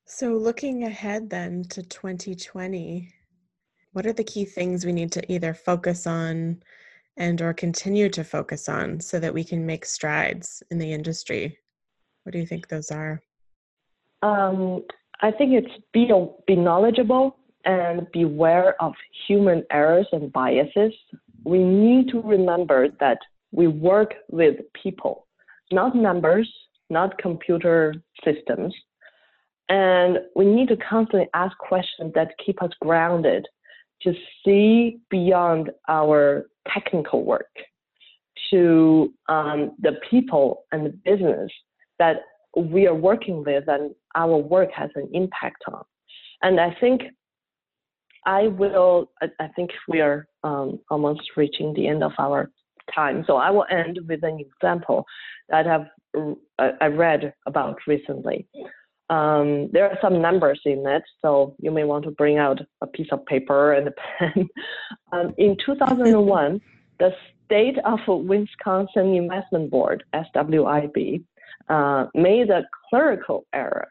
So 0.04 0.34
looking 0.34 0.84
ahead 0.84 1.30
then 1.30 1.64
to 1.70 1.82
2020, 1.82 3.13
what 3.94 4.06
are 4.06 4.12
the 4.12 4.24
key 4.24 4.44
things 4.44 4.84
we 4.84 4.92
need 4.92 5.12
to 5.12 5.32
either 5.32 5.54
focus 5.54 6.06
on 6.06 6.60
and 7.16 7.40
or 7.40 7.54
continue 7.54 8.08
to 8.08 8.24
focus 8.24 8.68
on 8.68 9.00
so 9.00 9.20
that 9.20 9.32
we 9.32 9.44
can 9.44 9.64
make 9.64 9.84
strides 9.84 10.64
in 10.72 10.78
the 10.78 10.92
industry? 10.92 11.56
What 12.24 12.32
do 12.32 12.40
you 12.40 12.46
think 12.46 12.66
those 12.66 12.90
are? 12.90 13.22
Um, 14.22 14.82
I 15.20 15.30
think 15.30 15.52
it's 15.52 15.72
be, 15.92 16.10
be 16.46 16.56
knowledgeable 16.56 17.36
and 17.64 18.08
beware 18.12 18.74
of 18.82 18.94
human 19.28 19.62
errors 19.70 20.08
and 20.10 20.32
biases. 20.32 20.92
We 21.44 21.62
need 21.62 22.08
to 22.08 22.20
remember 22.20 22.88
that 22.98 23.18
we 23.52 23.68
work 23.68 24.14
with 24.28 24.56
people, 24.82 25.28
not 25.70 25.94
numbers, 25.94 26.52
not 26.90 27.16
computer 27.18 27.94
systems. 28.24 28.74
And 29.68 30.18
we 30.34 30.46
need 30.46 30.66
to 30.68 30.76
constantly 30.76 31.28
ask 31.32 31.56
questions 31.58 32.12
that 32.14 32.34
keep 32.44 32.60
us 32.60 32.70
grounded 32.80 33.46
to 34.04 34.12
see 34.44 34.98
beyond 35.10 35.70
our 35.88 36.46
technical 36.72 37.24
work 37.24 37.50
to 38.50 39.12
um, 39.28 39.72
the 39.80 39.92
people 40.10 40.64
and 40.72 40.86
the 40.86 40.90
business 41.04 41.50
that 41.98 42.16
we 42.56 42.86
are 42.86 42.94
working 42.94 43.42
with 43.44 43.64
and 43.68 43.94
our 44.14 44.36
work 44.36 44.70
has 44.72 44.90
an 44.94 45.08
impact 45.12 45.62
on. 45.68 45.82
And 46.42 46.60
I 46.60 46.76
think 46.80 47.02
I 48.26 48.48
will, 48.48 49.10
I 49.22 49.48
think 49.56 49.70
we 49.88 50.00
are 50.00 50.26
um, 50.44 50.78
almost 50.90 51.22
reaching 51.36 51.74
the 51.74 51.88
end 51.88 52.02
of 52.02 52.12
our 52.18 52.50
time. 52.94 53.24
So 53.26 53.36
I 53.36 53.50
will 53.50 53.66
end 53.70 53.98
with 54.08 54.22
an 54.22 54.38
example 54.40 55.04
that 55.48 55.66
I've 55.66 55.86
I 56.58 56.86
read 56.86 57.34
about 57.46 57.78
recently. 57.86 58.46
Um, 59.10 59.68
there 59.72 59.84
are 59.84 59.98
some 60.00 60.22
numbers 60.22 60.60
in 60.64 60.86
it, 60.86 61.02
so 61.20 61.54
you 61.60 61.70
may 61.70 61.84
want 61.84 62.04
to 62.04 62.10
bring 62.10 62.38
out 62.38 62.60
a 62.80 62.86
piece 62.86 63.08
of 63.12 63.24
paper 63.26 63.72
and 63.72 63.88
a 63.88 63.92
pen. 64.18 64.48
um, 65.12 65.34
in 65.36 65.56
2001, 65.64 66.60
the 66.98 67.10
State 67.44 67.76
of 67.84 67.98
Wisconsin 68.08 69.14
Investment 69.14 69.70
Board 69.70 70.04
(SWIB) 70.14 71.22
uh, 71.68 72.06
made 72.14 72.50
a 72.50 72.66
clerical 72.88 73.46
error. 73.52 73.88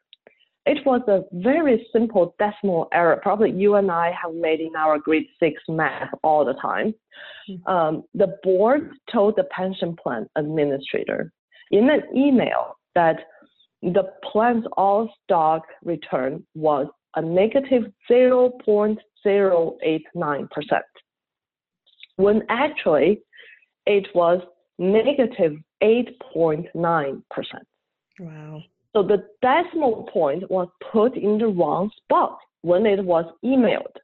It 0.66 0.86
was 0.86 1.02
a 1.08 1.24
very 1.34 1.86
simple 1.92 2.36
decimal 2.40 2.88
error. 2.94 3.20
Probably 3.22 3.52
you 3.52 3.76
and 3.76 3.92
I 3.92 4.12
have 4.20 4.34
made 4.34 4.62
in 4.62 4.76
our 4.78 4.98
grade 4.98 5.28
six 5.40 5.62
math 5.68 6.10
all 6.24 6.46
the 6.46 6.54
time. 6.54 6.96
Hmm. 7.48 7.72
Um, 7.72 8.04
the 8.14 8.38
board 8.44 8.94
told 9.12 9.36
the 9.36 9.44
pension 9.46 9.96
plan 9.96 10.28
administrator 10.36 11.32
in 11.72 11.90
an 11.90 12.04
email 12.16 12.78
that 12.96 13.18
the 13.84 14.12
plan's 14.32 14.66
all 14.78 15.14
stock 15.24 15.64
return 15.84 16.44
was 16.56 16.88
a 17.16 17.22
negative 17.22 17.84
0.089%, 18.10 18.98
when 22.16 22.42
actually 22.50 23.22
it 23.86 24.08
was 24.16 24.42
negative 24.80 25.54
8.9%. 25.84 27.22
Wow. 28.20 28.64
So 28.94 29.04
the 29.04 29.28
decimal 29.42 30.08
point 30.14 30.50
was 30.50 30.70
put 30.92 31.18
in 31.18 31.38
the 31.38 31.48
wrong 31.48 31.92
spot 32.04 32.38
when 32.62 32.86
it 32.86 33.04
was 33.04 33.26
emailed. 33.44 33.98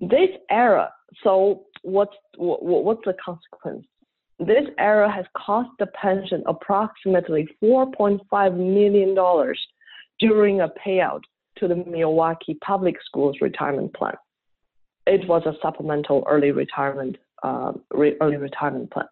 This 0.00 0.30
error, 0.50 0.88
so 1.22 1.66
what's, 1.82 2.16
what's 2.38 3.04
the 3.04 3.14
consequence? 3.22 3.84
This 4.40 4.64
error 4.78 5.08
has 5.08 5.26
cost 5.36 5.68
the 5.78 5.86
pension 5.88 6.42
approximately 6.46 7.46
$4.5 7.62 8.56
million 8.56 9.14
during 10.18 10.62
a 10.62 10.68
payout 10.86 11.20
to 11.58 11.68
the 11.68 11.76
Milwaukee 11.76 12.56
Public 12.62 12.96
Schools 13.04 13.36
retirement 13.42 13.92
plan. 13.92 14.14
It 15.06 15.28
was 15.28 15.42
a 15.44 15.52
supplemental 15.60 16.24
early 16.26 16.52
retirement 16.52 17.18
uh, 17.42 17.72
re- 17.92 18.16
early 18.22 18.36
retirement 18.36 18.90
plan. 18.90 19.06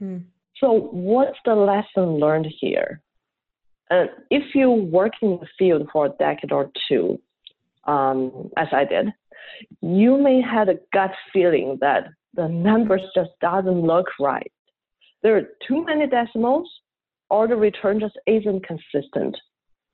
Hmm. 0.00 0.16
So, 0.58 0.88
what's 0.90 1.38
the 1.44 1.54
lesson 1.54 2.18
learned 2.18 2.46
here? 2.60 3.02
Uh, 3.90 4.06
if 4.30 4.54
you 4.54 4.70
work 4.70 5.12
in 5.22 5.38
the 5.40 5.46
field 5.58 5.88
for 5.92 6.06
a 6.06 6.10
decade 6.10 6.50
or 6.50 6.70
two, 6.88 7.20
um, 7.84 8.50
as 8.56 8.68
I 8.72 8.84
did, 8.84 9.12
you 9.80 10.18
may 10.20 10.40
have 10.40 10.68
a 10.68 10.78
gut 10.92 11.12
feeling 11.32 11.78
that 11.80 12.08
the 12.34 12.48
numbers 12.48 13.02
just 13.14 13.30
doesn't 13.40 13.82
look 13.82 14.06
right 14.18 14.50
there 15.26 15.36
are 15.36 15.48
too 15.66 15.84
many 15.84 16.06
decimals 16.06 16.70
or 17.30 17.48
the 17.48 17.56
return 17.56 17.98
just 17.98 18.16
isn't 18.28 18.64
consistent, 18.64 19.36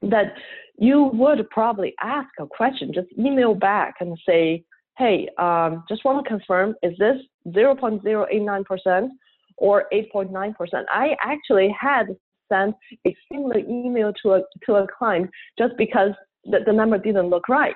that 0.02 0.34
you 0.78 1.04
would 1.14 1.48
probably 1.48 1.94
ask 2.02 2.28
a 2.38 2.46
question, 2.46 2.92
just 2.92 3.08
email 3.18 3.54
back 3.54 3.94
and 4.00 4.18
say, 4.28 4.62
hey, 4.98 5.26
um, 5.38 5.84
just 5.88 6.04
want 6.04 6.22
to 6.22 6.28
confirm, 6.28 6.74
is 6.82 6.92
this 6.98 7.16
0.089% 7.48 9.08
or 9.56 9.86
8.9%? 9.90 10.54
I 10.92 11.16
actually 11.24 11.74
had 11.80 12.08
sent 12.52 12.74
a 13.06 13.16
similar 13.32 13.56
email 13.60 14.12
to 14.22 14.34
a, 14.34 14.42
to 14.66 14.74
a 14.74 14.86
client 14.86 15.30
just 15.58 15.72
because 15.78 16.10
the, 16.44 16.58
the 16.66 16.72
number 16.74 16.98
didn't 16.98 17.30
look 17.30 17.48
right. 17.48 17.74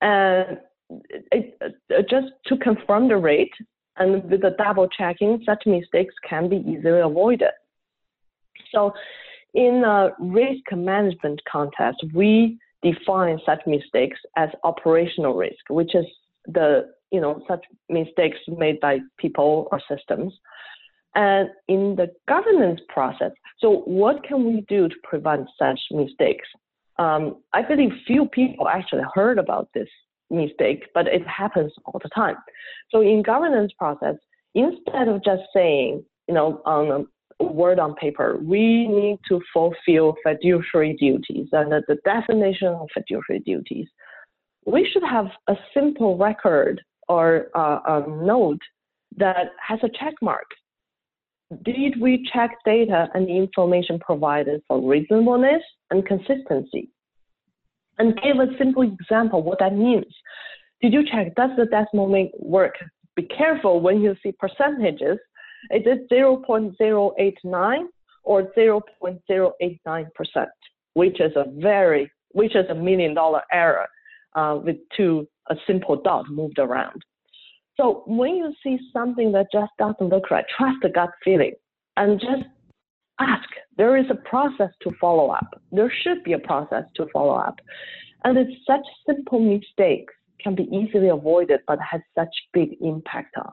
And 0.00 0.58
it, 1.32 1.58
it, 1.60 2.08
just 2.08 2.28
to 2.46 2.56
confirm 2.58 3.08
the 3.08 3.16
rate, 3.16 3.52
and 4.00 4.24
with 4.30 4.40
the 4.40 4.54
double 4.58 4.88
checking, 4.88 5.42
such 5.46 5.62
mistakes 5.66 6.14
can 6.28 6.48
be 6.48 6.56
easily 6.56 7.00
avoided. 7.00 7.50
So 8.72 8.92
in 9.54 9.84
a 9.84 10.10
risk 10.18 10.72
management 10.72 11.40
context, 11.50 12.02
we 12.14 12.58
define 12.82 13.38
such 13.44 13.60
mistakes 13.66 14.18
as 14.36 14.48
operational 14.64 15.34
risk, 15.34 15.68
which 15.68 15.94
is 15.94 16.06
the, 16.46 16.90
you 17.12 17.20
know, 17.20 17.42
such 17.46 17.64
mistakes 17.90 18.38
made 18.48 18.80
by 18.80 19.00
people 19.18 19.68
or 19.70 19.80
systems. 19.94 20.32
And 21.14 21.50
in 21.68 21.96
the 21.96 22.10
governance 22.26 22.80
process, 22.88 23.32
so 23.58 23.82
what 23.84 24.24
can 24.24 24.46
we 24.46 24.64
do 24.68 24.88
to 24.88 24.94
prevent 25.02 25.46
such 25.58 25.80
mistakes? 25.90 26.48
Um, 26.98 27.42
I 27.52 27.62
believe 27.62 27.90
few 28.06 28.26
people 28.26 28.68
actually 28.68 29.04
heard 29.14 29.38
about 29.38 29.68
this 29.74 29.88
mistake, 30.30 30.84
but 30.94 31.06
it 31.06 31.26
happens 31.26 31.72
all 31.84 32.00
the 32.02 32.08
time. 32.10 32.36
So 32.90 33.00
in 33.00 33.22
governance 33.22 33.72
process, 33.78 34.16
instead 34.54 35.08
of 35.08 35.24
just 35.24 35.42
saying, 35.54 36.04
you 36.28 36.34
know, 36.34 36.62
on 36.64 37.06
a 37.40 37.44
word 37.44 37.78
on 37.78 37.94
paper, 37.94 38.38
we 38.42 38.86
need 38.86 39.18
to 39.28 39.40
fulfill 39.52 40.14
fiduciary 40.24 40.94
duties 40.94 41.48
and 41.52 41.72
the 41.72 41.98
definition 42.04 42.68
of 42.68 42.88
fiduciary 42.92 43.40
duties. 43.40 43.86
We 44.66 44.88
should 44.92 45.04
have 45.08 45.26
a 45.48 45.56
simple 45.74 46.16
record 46.16 46.80
or 47.08 47.46
uh, 47.54 47.80
a 47.86 48.08
note 48.08 48.60
that 49.16 49.52
has 49.66 49.80
a 49.82 49.88
check 49.88 50.14
mark. 50.22 50.46
Did 51.64 52.00
we 52.00 52.28
check 52.32 52.50
data 52.64 53.08
and 53.14 53.28
information 53.28 53.98
provided 53.98 54.62
for 54.68 54.80
reasonableness 54.80 55.62
and 55.90 56.06
consistency? 56.06 56.90
And 57.98 58.18
give 58.22 58.36
a 58.38 58.56
simple 58.58 58.82
example 58.82 59.42
what 59.42 59.58
that 59.58 59.74
means. 59.74 60.14
Did 60.80 60.92
you 60.92 61.04
check 61.10 61.34
does 61.34 61.50
the 61.56 61.66
decimal 61.66 62.08
make 62.08 62.30
work? 62.38 62.74
Be 63.16 63.24
careful 63.24 63.80
when 63.80 64.00
you 64.00 64.14
see 64.22 64.32
percentages. 64.32 65.18
Is 65.70 65.82
it 65.84 66.08
0.089 66.10 67.84
or 68.22 68.42
0.089%, 68.56 70.46
which 70.94 71.20
is 71.20 71.32
a 71.36 71.44
very, 71.56 72.10
which 72.32 72.56
is 72.56 72.64
a 72.70 72.74
million 72.74 73.14
dollar 73.14 73.42
error 73.52 73.86
uh, 74.34 74.58
with 74.62 74.76
two, 74.96 75.28
a 75.48 75.56
simple 75.66 75.96
dot 75.96 76.30
moved 76.30 76.58
around. 76.58 77.02
So 77.76 78.04
when 78.06 78.36
you 78.36 78.52
see 78.62 78.78
something 78.92 79.32
that 79.32 79.46
just 79.52 79.72
doesn't 79.78 80.08
look 80.08 80.30
right, 80.30 80.44
trust 80.56 80.76
the 80.82 80.88
gut 80.88 81.10
feeling 81.24 81.54
and 81.96 82.20
just 82.20 82.44
ask. 83.20 83.48
There 83.76 83.96
is 83.96 84.06
a 84.10 84.14
process 84.28 84.70
to 84.82 84.90
follow 85.00 85.30
up. 85.30 85.60
There 85.72 85.92
should 86.02 86.24
be 86.24 86.32
a 86.32 86.38
process 86.38 86.84
to 86.96 87.06
follow 87.12 87.34
up. 87.34 87.60
And 88.24 88.36
it's 88.36 88.52
such 88.66 88.86
simple 89.06 89.40
mistakes 89.40 90.12
can 90.42 90.54
be 90.54 90.64
easily 90.64 91.08
avoided, 91.08 91.60
but 91.66 91.78
has 91.80 92.00
such 92.14 92.34
big 92.52 92.76
impact 92.80 93.36
on. 93.36 93.52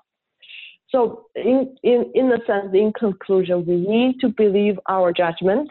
So 0.89 1.25
in, 1.35 1.75
in, 1.83 2.11
in 2.15 2.31
a 2.31 2.37
sense, 2.45 2.73
in 2.73 2.93
conclusion, 2.97 3.65
we 3.65 3.75
need 3.75 4.19
to 4.21 4.29
believe 4.29 4.79
our 4.87 5.11
judgment 5.11 5.69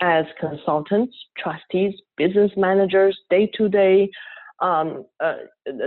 as 0.00 0.26
consultants, 0.38 1.16
trustees, 1.38 1.94
business 2.16 2.52
managers, 2.56 3.18
day-to-day, 3.30 4.10
um, 4.60 5.06
uh, 5.20 5.34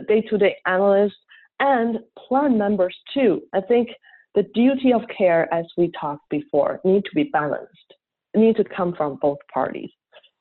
day-to-day 0.07 0.55
analysts, 0.65 1.13
and 1.59 1.99
plan 2.17 2.57
members 2.57 2.95
too. 3.13 3.41
I 3.53 3.61
think 3.61 3.89
the 4.35 4.43
duty 4.53 4.93
of 4.93 5.01
care, 5.15 5.53
as 5.53 5.65
we 5.77 5.91
talked 5.99 6.29
before, 6.29 6.79
need 6.83 7.03
to 7.05 7.11
be 7.13 7.25
balanced, 7.25 7.93
need 8.35 8.55
to 8.55 8.63
come 8.63 8.93
from 8.95 9.17
both 9.21 9.39
parties. 9.53 9.89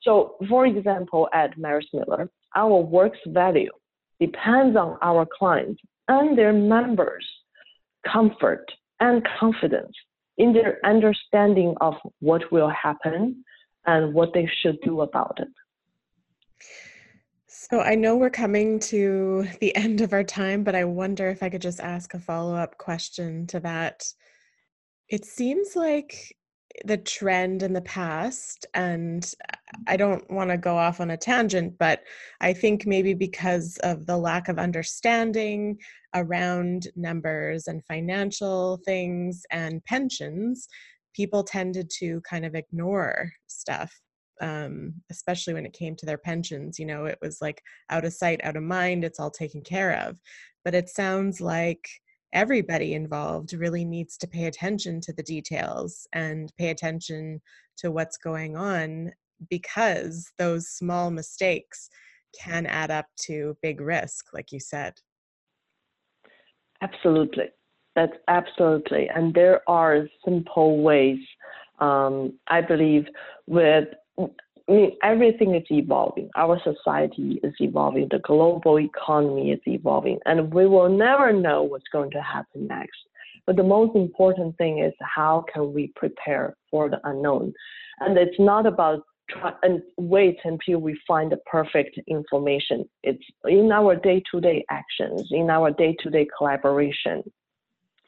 So, 0.01 0.35
for 0.49 0.65
example, 0.65 1.29
at 1.33 1.57
Maris 1.57 1.87
Miller, 1.93 2.29
our 2.55 2.79
work's 2.81 3.19
value 3.27 3.71
depends 4.19 4.75
on 4.77 4.97
our 5.01 5.27
clients 5.37 5.81
and 6.07 6.37
their 6.37 6.53
members' 6.53 7.27
comfort 8.11 8.65
and 8.99 9.27
confidence 9.39 9.93
in 10.37 10.53
their 10.53 10.79
understanding 10.85 11.75
of 11.81 11.95
what 12.19 12.51
will 12.51 12.69
happen 12.69 13.43
and 13.85 14.13
what 14.13 14.33
they 14.33 14.49
should 14.61 14.77
do 14.83 15.01
about 15.01 15.37
it. 15.39 15.47
So 17.69 17.79
I 17.79 17.93
know 17.93 18.17
we're 18.17 18.31
coming 18.31 18.79
to 18.79 19.47
the 19.59 19.75
end 19.75 20.01
of 20.01 20.13
our 20.13 20.23
time, 20.23 20.63
but 20.63 20.73
I 20.73 20.83
wonder 20.83 21.29
if 21.29 21.43
I 21.43 21.49
could 21.49 21.61
just 21.61 21.79
ask 21.79 22.15
a 22.15 22.19
follow 22.19 22.55
up 22.55 22.79
question 22.79 23.45
to 23.47 23.59
that. 23.59 24.03
It 25.09 25.25
seems 25.25 25.75
like 25.75 26.35
the 26.85 26.97
trend 26.97 27.61
in 27.61 27.73
the 27.73 27.81
past, 27.81 28.65
and 28.73 29.31
I 29.85 29.95
don't 29.95 30.27
want 30.31 30.49
to 30.49 30.57
go 30.57 30.75
off 30.75 30.99
on 30.99 31.11
a 31.11 31.17
tangent, 31.17 31.77
but 31.77 32.01
I 32.39 32.53
think 32.53 32.87
maybe 32.87 33.13
because 33.13 33.77
of 33.83 34.07
the 34.07 34.17
lack 34.17 34.47
of 34.47 34.57
understanding 34.57 35.77
around 36.15 36.87
numbers 36.95 37.67
and 37.67 37.85
financial 37.85 38.79
things 38.85 39.43
and 39.51 39.85
pensions, 39.85 40.67
people 41.13 41.43
tended 41.43 41.91
to 41.99 42.21
kind 42.21 42.43
of 42.43 42.55
ignore 42.55 43.31
stuff 43.45 44.01
um, 44.41 44.93
especially 45.09 45.53
when 45.53 45.65
it 45.65 45.73
came 45.73 45.95
to 45.95 46.05
their 46.05 46.17
pensions. 46.17 46.77
You 46.77 46.85
know, 46.85 47.05
it 47.05 47.19
was 47.21 47.41
like 47.41 47.61
out 47.89 48.05
of 48.05 48.13
sight, 48.13 48.41
out 48.43 48.57
of 48.57 48.63
mind, 48.63 49.03
it's 49.03 49.19
all 49.19 49.31
taken 49.31 49.61
care 49.61 49.97
of. 50.07 50.17
But 50.65 50.75
it 50.75 50.89
sounds 50.89 51.39
like 51.39 51.87
everybody 52.33 52.93
involved 52.93 53.53
really 53.53 53.85
needs 53.85 54.17
to 54.17 54.27
pay 54.27 54.45
attention 54.45 55.01
to 55.01 55.13
the 55.13 55.23
details 55.23 56.07
and 56.13 56.51
pay 56.57 56.69
attention 56.69 57.41
to 57.77 57.91
what's 57.91 58.17
going 58.17 58.55
on 58.55 59.11
because 59.49 60.31
those 60.37 60.69
small 60.69 61.11
mistakes 61.11 61.89
can 62.39 62.65
add 62.65 62.91
up 62.91 63.07
to 63.19 63.57
big 63.61 63.81
risk, 63.81 64.27
like 64.33 64.51
you 64.51 64.59
said. 64.59 64.93
Absolutely. 66.81 67.49
That's 67.95 68.13
absolutely. 68.27 69.09
And 69.13 69.33
there 69.33 69.61
are 69.69 70.07
simple 70.23 70.81
ways, 70.81 71.19
um, 71.79 72.39
I 72.47 72.61
believe, 72.61 73.05
with 73.47 73.87
I 74.19 74.27
mean, 74.67 74.97
everything 75.03 75.55
is 75.55 75.63
evolving. 75.69 76.29
Our 76.35 76.59
society 76.63 77.39
is 77.43 77.53
evolving. 77.59 78.07
The 78.09 78.19
global 78.19 78.79
economy 78.79 79.51
is 79.51 79.59
evolving, 79.65 80.19
and 80.25 80.53
we 80.53 80.67
will 80.67 80.89
never 80.89 81.33
know 81.33 81.63
what's 81.63 81.87
going 81.91 82.11
to 82.11 82.21
happen 82.21 82.67
next. 82.67 82.97
But 83.47 83.55
the 83.55 83.63
most 83.63 83.95
important 83.95 84.57
thing 84.57 84.79
is 84.79 84.93
how 85.01 85.45
can 85.51 85.73
we 85.73 85.91
prepare 85.95 86.55
for 86.69 86.89
the 86.89 86.99
unknown? 87.03 87.53
And 87.99 88.17
it's 88.17 88.39
not 88.39 88.65
about 88.65 89.03
try 89.29 89.53
and 89.63 89.81
wait 89.97 90.37
until 90.43 90.79
we 90.79 90.99
find 91.07 91.31
the 91.31 91.37
perfect 91.49 91.99
information. 92.07 92.87
It's 93.03 93.23
in 93.45 93.71
our 93.71 93.95
day-to-day 93.95 94.65
actions, 94.69 95.27
in 95.31 95.49
our 95.49 95.71
day-to-day 95.71 96.27
collaboration, 96.37 97.23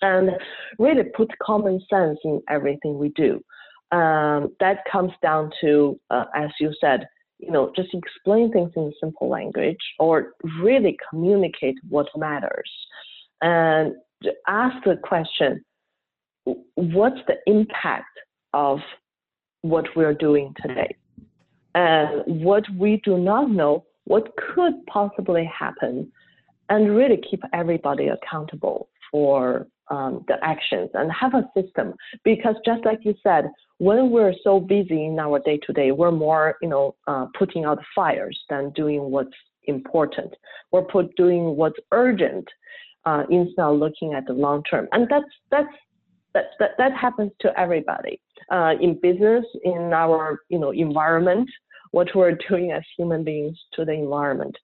and 0.02 0.32
really 0.78 1.04
put 1.04 1.32
common 1.42 1.82
sense 1.90 2.20
in 2.24 2.42
everything 2.50 2.98
we 2.98 3.10
do 3.10 3.44
um, 3.94 4.52
that 4.60 4.80
comes 4.92 5.12
down 5.22 5.52
to, 5.62 6.00
uh, 6.10 6.26
as 6.36 6.50
you 6.60 6.74
said, 6.82 7.08
you 7.38 7.52
know, 7.52 7.72
just 7.76 7.90
explain 7.94 8.52
things 8.52 8.72
in 8.76 8.92
simple 9.00 9.30
language 9.30 9.78
or 10.00 10.34
really 10.62 10.98
communicate 11.10 11.76
what 11.90 12.08
matters. 12.18 12.72
And 13.42 13.94
ask 14.48 14.84
the 14.84 14.98
question, 15.04 15.64
what's 16.74 17.20
the 17.28 17.36
impact 17.46 18.18
of 18.54 18.80
what 19.62 19.86
we're 19.96 20.16
doing 20.16 20.56
today? 20.66 20.96
And 21.76 22.24
what 22.44 22.64
we 22.76 23.00
do 23.04 23.18
not 23.18 23.52
know, 23.52 23.86
what 24.06 24.32
could 24.38 24.74
possibly 24.88 25.46
happen, 25.46 26.12
and 26.70 26.96
really 26.96 27.22
keep 27.30 27.44
everybody 27.54 28.08
accountable 28.08 28.90
for 29.12 29.68
um, 29.90 30.24
the 30.28 30.36
actions 30.44 30.90
and 30.94 31.12
have 31.12 31.34
a 31.34 31.50
system. 31.56 31.94
Because 32.24 32.56
just 32.66 32.86
like 32.86 33.00
you 33.04 33.16
said, 33.24 33.50
when 33.78 34.12
we're 34.12 34.34
so 34.44 34.60
busy 34.60 35.06
in 35.06 35.20
our 35.20 35.40
day 35.40 35.60
to 35.66 35.74
day, 35.74 35.92
we're 35.92 36.12
more, 36.12 36.56
you 36.62 36.70
know, 36.70 36.96
uh, 37.08 37.28
putting 37.38 37.66
out 37.66 37.80
fires 37.96 38.40
than 38.50 38.72
doing 38.72 39.12
what's 39.12 39.36
important. 39.66 40.34
We're 40.72 40.84
put 40.84 41.16
doing 41.16 41.56
what's 41.56 41.80
urgent 41.92 42.48
uh, 43.06 43.24
instead 43.30 43.64
of 43.64 43.78
looking 43.80 44.14
at 44.14 44.26
the 44.26 44.34
long 44.34 44.64
term. 44.64 44.88
And 44.92 45.08
that's 45.10 45.26
that's 45.52 45.68
that, 46.34 46.46
that, 46.60 46.72
that 46.80 46.94
happens 46.94 47.32
to 47.42 47.60
everybody 47.60 48.20
uh, 48.52 48.74
in 48.82 49.00
business, 49.02 49.46
in 49.64 49.92
our 49.94 50.40
you 50.50 50.60
know 50.60 50.72
environment, 50.72 51.50
what 51.92 52.08
we're 52.16 52.38
doing 52.50 52.72
as 52.72 52.84
human 52.98 53.24
beings 53.24 53.58
to 53.74 53.86
the 53.86 53.94
environment. 53.94 54.56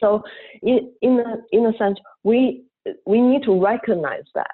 So 0.00 0.22
in 0.62 0.92
in 1.02 1.20
a, 1.20 1.36
in 1.52 1.66
a 1.66 1.76
sense, 1.78 1.98
we 2.22 2.64
we 3.06 3.20
need 3.20 3.42
to 3.44 3.62
recognize 3.62 4.24
that. 4.34 4.50